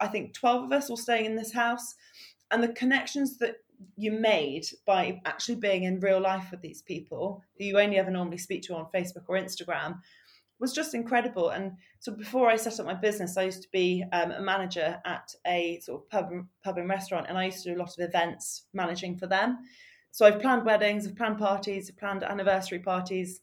I 0.00 0.08
think, 0.08 0.34
12 0.34 0.64
of 0.64 0.72
us 0.72 0.90
all 0.90 0.96
staying 0.96 1.26
in 1.26 1.36
this 1.36 1.52
house 1.52 1.94
and 2.50 2.62
the 2.62 2.68
connections 2.68 3.38
that 3.38 3.56
you 3.96 4.12
made 4.12 4.66
by 4.86 5.20
actually 5.24 5.54
being 5.54 5.84
in 5.84 6.00
real 6.00 6.20
life 6.20 6.50
with 6.50 6.60
these 6.60 6.82
people 6.82 7.42
who 7.58 7.64
you 7.64 7.78
only 7.78 7.98
ever 7.98 8.10
normally 8.10 8.38
speak 8.38 8.62
to 8.62 8.74
on 8.74 8.86
Facebook 8.94 9.24
or 9.28 9.36
Instagram 9.36 9.98
was 10.58 10.72
just 10.74 10.94
incredible. 10.94 11.50
And 11.50 11.72
so 11.98 12.12
before 12.12 12.50
I 12.50 12.56
set 12.56 12.78
up 12.78 12.86
my 12.86 12.94
business, 12.94 13.36
I 13.36 13.44
used 13.44 13.62
to 13.62 13.68
be 13.72 14.04
um, 14.12 14.30
a 14.32 14.42
manager 14.42 15.00
at 15.06 15.34
a 15.46 15.80
sort 15.80 16.02
of 16.02 16.10
pub, 16.10 16.30
pub 16.62 16.76
and 16.76 16.88
restaurant, 16.88 17.26
and 17.28 17.38
I 17.38 17.46
used 17.46 17.62
to 17.62 17.70
do 17.70 17.76
a 17.76 17.80
lot 17.80 17.96
of 17.96 18.06
events 18.06 18.64
managing 18.74 19.16
for 19.16 19.26
them. 19.26 19.58
So 20.10 20.26
I've 20.26 20.40
planned 20.40 20.66
weddings, 20.66 21.06
I've 21.06 21.16
planned 21.16 21.38
parties, 21.38 21.90
I've 21.90 21.98
planned 21.98 22.22
anniversary 22.22 22.80
parties. 22.80 23.40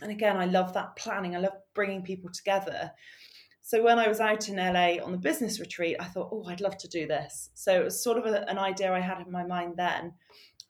And 0.00 0.10
again, 0.10 0.36
I 0.36 0.46
love 0.46 0.72
that 0.74 0.96
planning. 0.96 1.34
I 1.34 1.40
love 1.40 1.54
bringing 1.74 2.02
people 2.02 2.30
together. 2.30 2.92
So 3.68 3.82
when 3.82 3.98
I 3.98 4.08
was 4.08 4.18
out 4.18 4.48
in 4.48 4.56
LA 4.56 4.96
on 5.04 5.12
the 5.12 5.18
business 5.18 5.60
retreat, 5.60 5.96
I 6.00 6.04
thought, 6.04 6.30
oh, 6.32 6.42
I'd 6.48 6.62
love 6.62 6.78
to 6.78 6.88
do 6.88 7.06
this. 7.06 7.50
So 7.52 7.78
it 7.78 7.84
was 7.84 8.02
sort 8.02 8.16
of 8.16 8.24
a, 8.24 8.48
an 8.48 8.56
idea 8.56 8.90
I 8.90 9.00
had 9.00 9.20
in 9.20 9.30
my 9.30 9.44
mind 9.44 9.74
then. 9.76 10.14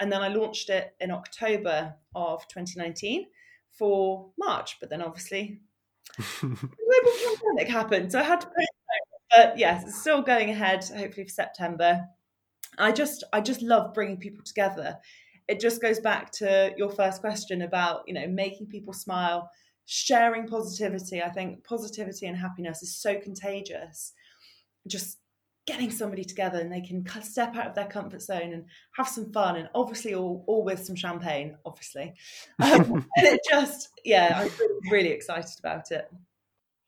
And 0.01 0.11
then 0.11 0.21
I 0.21 0.27
launched 0.27 0.69
it 0.69 0.97
in 0.99 1.13
October 1.13 1.95
of 2.17 2.49
2019 2.49 3.27
for 3.71 4.31
March. 4.37 4.79
But 4.81 4.91
then 4.91 5.01
obviously, 5.01 5.61
the 6.17 6.25
global 6.41 7.37
pandemic 7.37 7.69
happened. 7.73 8.11
So 8.11 8.19
I 8.19 8.25
had 8.25 8.41
to 8.41 8.49
postpone. 8.49 8.67
But 9.31 9.57
yes, 9.57 9.85
it's 9.87 10.01
still 10.01 10.21
going 10.21 10.51
ahead, 10.51 10.83
hopefully 10.83 11.27
for 11.27 11.33
September. 11.33 12.05
I 12.79 12.91
just, 12.91 13.23
I 13.33 13.41
just 13.41 13.63
love 13.63 13.95
bringing 13.95 14.17
people 14.17 14.43
together. 14.43 14.97
It 15.47 15.61
just 15.61 15.81
goes 15.81 16.01
back 16.01 16.33
to 16.33 16.75
your 16.77 16.91
first 16.91 17.21
question 17.21 17.63
about, 17.63 18.09
you 18.09 18.15
know, 18.15 18.27
making 18.27 18.67
people 18.67 18.93
smile, 18.93 19.53
sharing 19.91 20.47
positivity. 20.47 21.23
I 21.23 21.31
think 21.31 21.65
positivity 21.65 22.27
and 22.27 22.37
happiness 22.37 22.83
is 22.83 22.95
so 22.95 23.19
contagious. 23.19 24.13
Just 24.87 25.19
getting 25.67 25.91
somebody 25.91 26.25
together 26.25 26.59
and 26.59 26.71
they 26.71 26.81
can 26.81 27.07
step 27.23 27.57
out 27.57 27.67
of 27.67 27.75
their 27.75 27.87
comfort 27.87 28.23
zone 28.23 28.53
and 28.53 28.65
have 28.97 29.09
some 29.09 29.31
fun 29.33 29.57
and 29.57 29.69
obviously 29.75 30.15
all, 30.15 30.43
all 30.47 30.65
with 30.65 30.83
some 30.83 30.97
champagne 30.97 31.55
obviously 31.67 32.15
um, 32.63 33.07
and 33.19 33.27
it 33.27 33.41
just 33.51 33.91
yeah 34.03 34.33
i'm 34.35 34.51
really 34.91 35.11
excited 35.11 35.59
about 35.59 35.91
it 35.91 36.11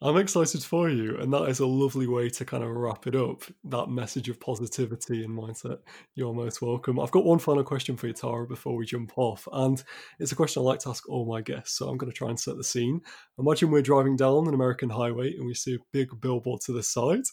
I'm 0.02 0.16
excited 0.16 0.62
for 0.62 0.88
you. 0.88 1.18
And 1.18 1.30
that 1.34 1.44
is 1.50 1.60
a 1.60 1.66
lovely 1.66 2.06
way 2.06 2.30
to 2.30 2.44
kind 2.46 2.64
of 2.64 2.70
wrap 2.70 3.06
it 3.06 3.14
up 3.14 3.42
that 3.64 3.90
message 3.90 4.30
of 4.30 4.40
positivity 4.40 5.24
and 5.24 5.36
mindset. 5.36 5.80
You're 6.14 6.32
most 6.32 6.62
welcome. 6.62 6.98
I've 6.98 7.10
got 7.10 7.26
one 7.26 7.38
final 7.38 7.62
question 7.62 7.98
for 7.98 8.06
you, 8.06 8.14
Tara, 8.14 8.46
before 8.46 8.74
we 8.76 8.86
jump 8.86 9.12
off. 9.18 9.46
And 9.52 9.82
it's 10.18 10.32
a 10.32 10.36
question 10.36 10.62
I 10.62 10.64
like 10.64 10.78
to 10.80 10.88
ask 10.88 11.06
all 11.06 11.26
my 11.26 11.42
guests. 11.42 11.76
So 11.76 11.86
I'm 11.86 11.98
going 11.98 12.10
to 12.10 12.16
try 12.16 12.30
and 12.30 12.40
set 12.40 12.56
the 12.56 12.64
scene. 12.64 13.02
Imagine 13.38 13.70
we're 13.70 13.82
driving 13.82 14.16
down 14.16 14.48
an 14.48 14.54
American 14.54 14.88
highway 14.88 15.34
and 15.34 15.44
we 15.44 15.52
see 15.52 15.74
a 15.74 15.84
big 15.92 16.18
billboard 16.18 16.62
to 16.62 16.72
the 16.72 16.82
side. 16.82 17.24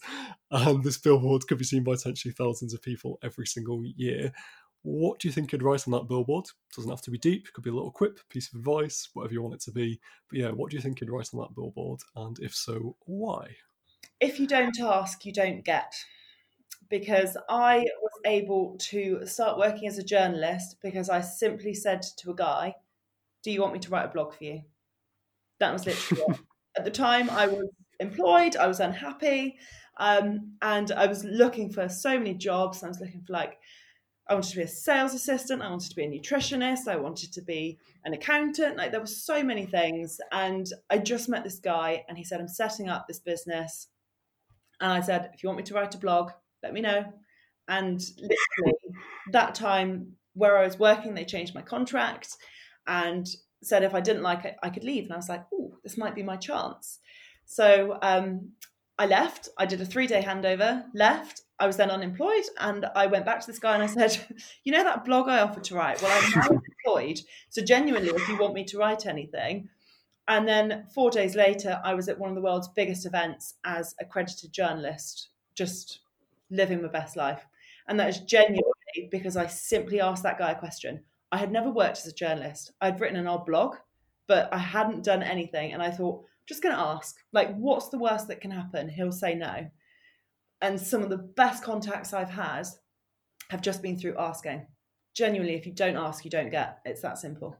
And 0.51 0.84
this 0.84 0.97
billboard 0.97 1.47
could 1.47 1.60
be 1.60 1.63
seen 1.63 1.86
by 1.86 1.93
potentially 1.93 2.34
thousands 2.34 2.73
of 2.73 2.82
people 2.82 3.17
every 3.23 3.47
single 3.47 3.82
year. 3.95 4.34
What 4.84 5.20
do 5.20 5.28
you 5.28 5.32
think 5.32 5.52
you'd 5.52 5.63
write 5.63 5.88
on 5.88 5.92
that 5.92 6.08
billboard? 6.08 6.46
Doesn't 6.76 6.90
have 6.90 7.02
to 7.02 7.12
be 7.12 7.18
deep, 7.18 7.52
could 7.54 7.63
be 7.63 7.70
a 7.70 7.74
little 7.74 7.92
quip, 7.92 8.20
piece 8.30 8.52
of 8.54 8.60
advice, 8.60 9.10
whatever 9.13 9.34
you 9.34 9.42
want 9.42 9.56
it 9.56 9.62
to 9.62 9.72
be. 9.72 10.00
But 10.30 10.40
yeah, 10.40 10.50
what 10.52 10.72
do 10.72 10.78
you 10.78 10.82
think 10.82 11.02
you'd 11.02 11.10
write 11.10 11.30
on 11.34 11.42
that 11.42 11.56
billboard? 11.56 12.02
And 12.16 12.38
if 12.40 12.56
so, 12.56 12.96
why? 13.06 13.56
If 14.20 14.40
you 14.40 14.48
don't 14.48 14.80
ask, 14.80 15.26
you 15.26 15.34
don't 15.34 15.63
get. 15.63 15.94
Because 16.90 17.36
I 17.50 17.86
was 18.02 18.12
able 18.26 18.78
to 18.80 19.26
start 19.26 19.58
working 19.58 19.88
as 19.88 19.98
a 19.98 20.04
journalist 20.04 20.78
because 20.82 21.10
I 21.10 21.20
simply 21.20 21.74
said 21.74 22.02
to 22.20 22.32
a 22.32 22.36
guy, 22.36 22.76
Do 23.44 23.52
you 23.52 23.62
want 23.62 23.74
me 23.74 23.80
to 23.80 23.90
write 23.90 24.06
a 24.06 24.13
blog 24.13 24.34
for 24.34 24.44
you? 24.46 24.62
That 25.60 25.74
was 25.74 25.86
literally 25.86 26.40
At 26.78 26.86
the 26.86 26.92
time, 26.92 27.30
I 27.32 27.48
was 27.48 27.68
employed, 28.00 28.56
I 28.56 28.68
was 28.68 28.80
unhappy, 28.80 29.58
um, 29.98 30.54
and 30.62 30.92
I 30.92 31.08
was 31.08 31.24
looking 31.24 31.72
for 31.72 31.90
so 31.90 32.18
many 32.18 32.36
jobs. 32.36 32.84
I 32.84 32.88
was 32.88 33.00
looking 33.00 33.24
for 33.26 33.34
like 33.34 33.58
I 34.30 34.34
wanted 34.34 34.50
to 34.50 34.58
be 34.58 34.63
a 34.63 34.68
sales 34.68 35.13
assistant. 35.13 35.62
I 35.62 35.70
wanted 35.70 35.90
to 35.90 35.96
be 35.96 36.04
a 36.04 36.10
nutritionist. 36.10 36.88
I 36.88 36.98
wanted 36.98 37.32
to 37.34 37.42
be 37.42 37.78
an 38.04 38.13
accountant. 38.13 38.78
Like 38.78 38.92
there 38.92 39.00
were 39.00 39.08
so 39.08 39.42
many 39.42 39.66
things. 39.66 40.20
And 40.32 40.68
I 40.90 40.98
just 40.98 41.30
met 41.30 41.44
this 41.44 41.60
guy 41.60 42.04
and 42.10 42.18
he 42.18 42.24
said, 42.24 42.42
I'm 42.42 42.48
setting 42.48 42.90
up 42.90 43.08
this 43.08 43.20
business. 43.20 43.88
And 44.82 44.92
I 44.92 45.02
said, 45.02 45.32
if 45.34 45.44
you 45.44 45.48
want 45.48 45.58
me 45.58 45.63
to 45.63 45.74
write 45.74 45.96
a 45.96 45.98
blog, 45.98 46.32
let 46.62 46.74
me 46.74 46.82
know. 46.82 47.06
And 47.68 48.00
literally 48.18 48.78
that 49.32 49.56
time 49.56 50.13
where 50.34 50.58
I 50.58 50.66
was 50.66 50.78
working, 50.78 51.13
they 51.13 51.26
changed 51.26 51.56
my 51.56 51.62
contract 51.62 52.36
and 52.86 53.28
said 53.63 53.84
if 53.84 53.94
I 53.94 54.02
didn't 54.02 54.24
like 54.24 54.46
it, 54.46 54.56
I 54.62 54.70
could 54.70 54.84
leave. 54.84 55.06
And 55.06 55.13
I 55.13 55.18
was 55.18 55.30
like, 55.30 55.46
oh, 55.54 55.74
this 55.84 55.98
might 55.98 56.16
be 56.16 56.24
my 56.24 56.38
chance. 56.38 57.00
So 57.46 57.98
um, 58.02 58.52
I 58.98 59.06
left. 59.06 59.50
I 59.58 59.66
did 59.66 59.82
a 59.82 59.86
three 59.86 60.08
day 60.08 60.22
handover, 60.22 60.86
left. 60.94 61.42
I 61.60 61.65
was 61.65 61.78
then 61.78 61.89
unemployed 61.89 62.43
and 62.60 62.86
I 62.96 63.08
went 63.08 63.26
back 63.26 63.39
to 63.39 63.48
this 63.48 63.60
guy 63.60 63.74
and 63.74 63.84
I 63.84 63.88
said, 63.88 64.17
You 64.63 64.72
know 64.72 64.84
that 64.84 65.06
blog 65.06 65.28
I 65.28 65.41
offered 65.41 65.63
to 65.65 65.76
write? 65.76 66.02
Well, 66.02 66.12
I'm 66.12 66.32
now 66.32 66.62
employed. 66.86 67.20
So, 67.50 67.63
genuinely, 67.63 68.10
if 68.10 68.28
you 68.30 68.38
want 68.38 68.54
me 68.54 68.63
to 68.65 68.78
write 68.78 69.06
anything. 69.06 69.70
And 70.28 70.48
then 70.48 70.86
four 70.93 71.10
days 71.10 71.36
later, 71.36 71.80
I 71.84 71.93
was 71.93 72.10
at 72.10 72.20
one 72.20 72.30
of 72.30 72.36
the 72.36 72.41
world's 72.41 72.67
biggest 72.67 73.06
events 73.06 73.56
as 73.63 73.96
accredited 74.00 74.52
journalist, 74.52 75.30
just 75.56 76.00
living 76.52 76.82
my 76.82 76.89
best 76.89 77.15
life. 77.15 77.46
And 77.88 78.00
that 78.00 78.10
is 78.10 78.20
genuinely 78.20 78.63
because 79.10 79.38
I 79.38 79.48
simply 79.48 80.02
asked 80.02 80.24
that 80.24 80.38
guy 80.38 80.52
a 80.52 80.60
question. 80.60 81.02
I 81.32 81.38
had 81.38 81.52
never 81.52 81.70
worked 81.70 82.00
as 82.00 82.08
a 82.08 82.13
journalist. 82.13 82.72
I'd 82.82 83.00
written 83.00 83.17
an 83.17 83.28
odd 83.28 83.46
blog, 83.46 83.76
but 84.28 84.54
I 84.54 84.58
hadn't 84.58 85.04
done 85.06 85.24
anything. 85.24 85.74
And 85.74 85.82
I 85.82 85.91
thought, 85.91 86.26
just 86.46 86.63
going 86.63 86.76
to 86.76 86.82
ask. 86.82 87.15
Like, 87.32 87.56
what's 87.56 87.89
the 87.89 87.98
worst 87.98 88.28
that 88.28 88.41
can 88.41 88.52
happen? 88.52 88.89
He'll 88.89 89.12
say 89.12 89.36
no. 89.36 89.70
And 90.62 90.80
some 90.80 91.04
of 91.04 91.10
the 91.10 91.17
best 91.17 91.63
contacts 91.63 92.13
I've 92.13 92.30
had 92.30 92.67
have 93.50 93.62
just 93.62 93.82
been 93.82 93.98
through 93.98 94.17
asking. 94.17 94.65
Genuinely, 95.15 95.56
if 95.56 95.65
you 95.65 95.74
don't 95.74 95.98
ask, 95.98 96.26
you 96.26 96.32
don't 96.32 96.50
get. 96.50 96.80
It's 96.86 97.02
that 97.02 97.17
simple. 97.17 97.58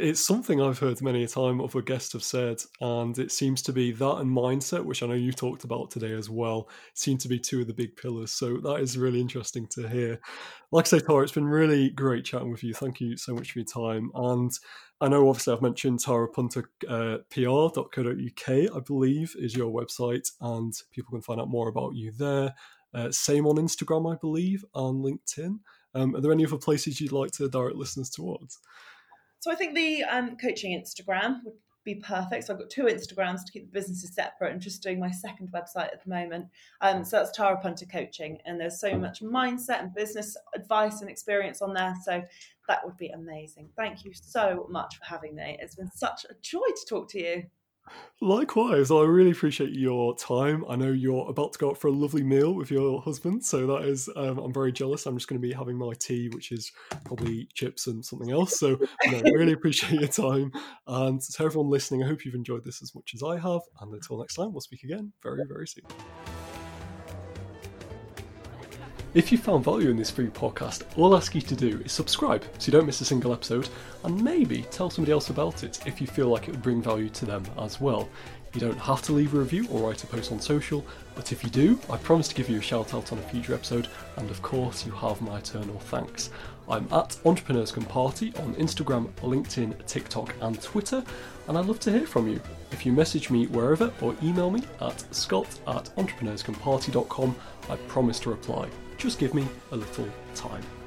It's 0.00 0.24
something 0.24 0.62
I've 0.62 0.78
heard 0.78 1.02
many 1.02 1.24
a 1.24 1.28
time 1.28 1.60
other 1.60 1.82
guests 1.82 2.12
have 2.12 2.22
said, 2.22 2.62
and 2.80 3.18
it 3.18 3.32
seems 3.32 3.60
to 3.62 3.72
be 3.72 3.90
that 3.92 4.18
and 4.18 4.30
mindset, 4.30 4.84
which 4.84 5.02
I 5.02 5.06
know 5.06 5.14
you 5.14 5.32
talked 5.32 5.64
about 5.64 5.90
today 5.90 6.12
as 6.12 6.30
well, 6.30 6.68
seem 6.94 7.18
to 7.18 7.28
be 7.28 7.40
two 7.40 7.60
of 7.60 7.66
the 7.66 7.74
big 7.74 7.96
pillars. 7.96 8.30
So 8.30 8.58
that 8.58 8.76
is 8.76 8.96
really 8.96 9.20
interesting 9.20 9.66
to 9.72 9.88
hear. 9.88 10.20
Like 10.70 10.86
I 10.86 10.88
say, 10.88 11.00
Tara, 11.00 11.22
it's 11.22 11.32
been 11.32 11.48
really 11.48 11.90
great 11.90 12.24
chatting 12.24 12.50
with 12.50 12.62
you. 12.62 12.74
Thank 12.74 13.00
you 13.00 13.16
so 13.16 13.34
much 13.34 13.50
for 13.50 13.58
your 13.58 13.66
time. 13.66 14.12
And 14.14 14.52
I 15.00 15.08
know 15.08 15.28
obviously 15.28 15.54
I've 15.54 15.62
mentioned 15.62 15.98
tarapunterpr.co.uk, 15.98 18.48
uh, 18.48 18.76
I 18.76 18.80
believe, 18.80 19.34
is 19.38 19.56
your 19.56 19.72
website, 19.72 20.30
and 20.40 20.72
people 20.92 21.10
can 21.10 21.22
find 21.22 21.40
out 21.40 21.48
more 21.48 21.68
about 21.68 21.96
you 21.96 22.12
there. 22.12 22.54
Uh, 22.94 23.10
same 23.10 23.46
on 23.46 23.56
Instagram, 23.56 24.12
I 24.12 24.16
believe, 24.16 24.64
and 24.74 25.04
LinkedIn. 25.04 25.58
Um, 25.94 26.14
are 26.14 26.20
there 26.20 26.32
any 26.32 26.46
other 26.46 26.58
places 26.58 27.00
you'd 27.00 27.12
like 27.12 27.32
to 27.32 27.48
direct 27.48 27.76
listeners 27.76 28.10
towards? 28.10 28.60
So 29.40 29.50
I 29.50 29.54
think 29.54 29.74
the 29.74 30.04
um, 30.04 30.36
coaching 30.36 30.78
Instagram 30.78 31.44
would 31.44 31.54
be 31.84 31.94
perfect. 31.94 32.44
So 32.44 32.52
I've 32.52 32.58
got 32.58 32.70
two 32.70 32.84
Instagrams 32.84 33.44
to 33.44 33.52
keep 33.52 33.64
the 33.64 33.72
businesses 33.72 34.14
separate 34.14 34.52
and 34.52 34.60
just 34.60 34.82
doing 34.82 35.00
my 35.00 35.10
second 35.10 35.50
website 35.52 35.92
at 35.92 36.02
the 36.04 36.10
moment. 36.10 36.46
Um, 36.80 37.04
so 37.04 37.18
that's 37.18 37.36
Tara 37.36 37.56
Punter 37.60 37.86
Coaching. 37.86 38.38
And 38.44 38.60
there's 38.60 38.80
so 38.80 38.98
much 38.98 39.22
mindset 39.22 39.80
and 39.80 39.94
business 39.94 40.36
advice 40.54 41.00
and 41.00 41.08
experience 41.08 41.62
on 41.62 41.72
there. 41.72 41.94
So 42.04 42.22
that 42.68 42.84
would 42.84 42.96
be 42.98 43.08
amazing. 43.08 43.70
Thank 43.76 44.04
you 44.04 44.12
so 44.12 44.66
much 44.68 44.96
for 44.98 45.04
having 45.04 45.34
me. 45.34 45.56
It's 45.60 45.76
been 45.76 45.90
such 45.90 46.26
a 46.28 46.34
joy 46.42 46.58
to 46.58 46.86
talk 46.86 47.08
to 47.10 47.18
you. 47.18 47.44
Likewise, 48.20 48.90
I 48.90 49.02
really 49.02 49.30
appreciate 49.30 49.70
your 49.70 50.16
time. 50.16 50.64
I 50.68 50.76
know 50.76 50.90
you're 50.90 51.28
about 51.28 51.52
to 51.52 51.58
go 51.58 51.70
out 51.70 51.78
for 51.78 51.88
a 51.88 51.92
lovely 51.92 52.22
meal 52.22 52.52
with 52.52 52.70
your 52.70 53.00
husband, 53.00 53.44
so 53.44 53.66
that 53.66 53.84
is, 53.84 54.08
um, 54.16 54.38
I'm 54.38 54.52
very 54.52 54.72
jealous. 54.72 55.06
I'm 55.06 55.16
just 55.16 55.28
going 55.28 55.40
to 55.40 55.46
be 55.46 55.54
having 55.54 55.76
my 55.76 55.92
tea, 55.98 56.28
which 56.28 56.50
is 56.50 56.72
probably 57.04 57.48
chips 57.54 57.86
and 57.86 58.04
something 58.04 58.30
else. 58.30 58.58
So, 58.58 58.78
I 59.06 59.22
really 59.34 59.52
appreciate 59.52 60.00
your 60.00 60.08
time. 60.08 60.52
And 60.86 61.20
to 61.20 61.44
everyone 61.44 61.70
listening, 61.70 62.02
I 62.02 62.08
hope 62.08 62.24
you've 62.24 62.34
enjoyed 62.34 62.64
this 62.64 62.82
as 62.82 62.94
much 62.94 63.12
as 63.14 63.22
I 63.22 63.38
have. 63.38 63.62
And 63.80 63.92
until 63.92 64.18
next 64.18 64.34
time, 64.34 64.52
we'll 64.52 64.60
speak 64.60 64.82
again 64.82 65.12
very, 65.22 65.44
very 65.48 65.68
soon. 65.68 65.84
If 69.14 69.32
you 69.32 69.38
found 69.38 69.64
value 69.64 69.88
in 69.88 69.96
this 69.96 70.10
free 70.10 70.26
podcast, 70.26 70.82
all 70.98 71.14
I 71.14 71.16
ask 71.16 71.34
you 71.34 71.40
to 71.40 71.56
do 71.56 71.80
is 71.82 71.92
subscribe 71.92 72.44
so 72.58 72.66
you 72.66 72.72
don't 72.72 72.84
miss 72.84 73.00
a 73.00 73.06
single 73.06 73.32
episode, 73.32 73.70
and 74.04 74.22
maybe 74.22 74.66
tell 74.70 74.90
somebody 74.90 75.12
else 75.12 75.30
about 75.30 75.64
it 75.64 75.80
if 75.86 75.98
you 75.98 76.06
feel 76.06 76.28
like 76.28 76.46
it 76.46 76.50
would 76.50 76.62
bring 76.62 76.82
value 76.82 77.08
to 77.08 77.24
them 77.24 77.42
as 77.58 77.80
well. 77.80 78.06
You 78.52 78.60
don't 78.60 78.78
have 78.78 79.00
to 79.02 79.12
leave 79.12 79.32
a 79.32 79.38
review 79.38 79.66
or 79.70 79.88
write 79.88 80.04
a 80.04 80.06
post 80.06 80.30
on 80.30 80.38
social, 80.38 80.84
but 81.14 81.32
if 81.32 81.42
you 81.42 81.48
do, 81.48 81.80
I 81.88 81.96
promise 81.96 82.28
to 82.28 82.34
give 82.34 82.50
you 82.50 82.58
a 82.58 82.62
shout 82.62 82.92
out 82.92 83.10
on 83.10 83.18
a 83.18 83.22
future 83.22 83.54
episode, 83.54 83.88
and 84.18 84.30
of 84.30 84.42
course, 84.42 84.84
you 84.84 84.92
have 84.92 85.22
my 85.22 85.38
eternal 85.38 85.78
thanks. 85.78 86.28
I'm 86.68 86.86
at 86.92 87.18
Entrepreneurs 87.24 87.72
Can 87.72 87.84
Party 87.84 88.34
on 88.36 88.54
Instagram, 88.56 89.10
LinkedIn, 89.22 89.86
TikTok, 89.86 90.34
and 90.42 90.60
Twitter, 90.60 91.02
and 91.48 91.56
I'd 91.56 91.64
love 91.64 91.80
to 91.80 91.90
hear 91.90 92.06
from 92.06 92.28
you. 92.28 92.42
If 92.72 92.84
you 92.84 92.92
message 92.92 93.30
me 93.30 93.46
wherever 93.46 93.90
or 94.02 94.14
email 94.22 94.50
me 94.50 94.62
at 94.82 95.02
scott 95.14 95.58
at 95.66 95.86
entrepreneurscanparty.com, 95.96 97.36
I 97.70 97.76
promise 97.76 98.20
to 98.20 98.30
reply. 98.30 98.68
Just 98.98 99.20
give 99.20 99.32
me 99.32 99.46
a 99.70 99.76
little 99.76 100.08
time. 100.34 100.77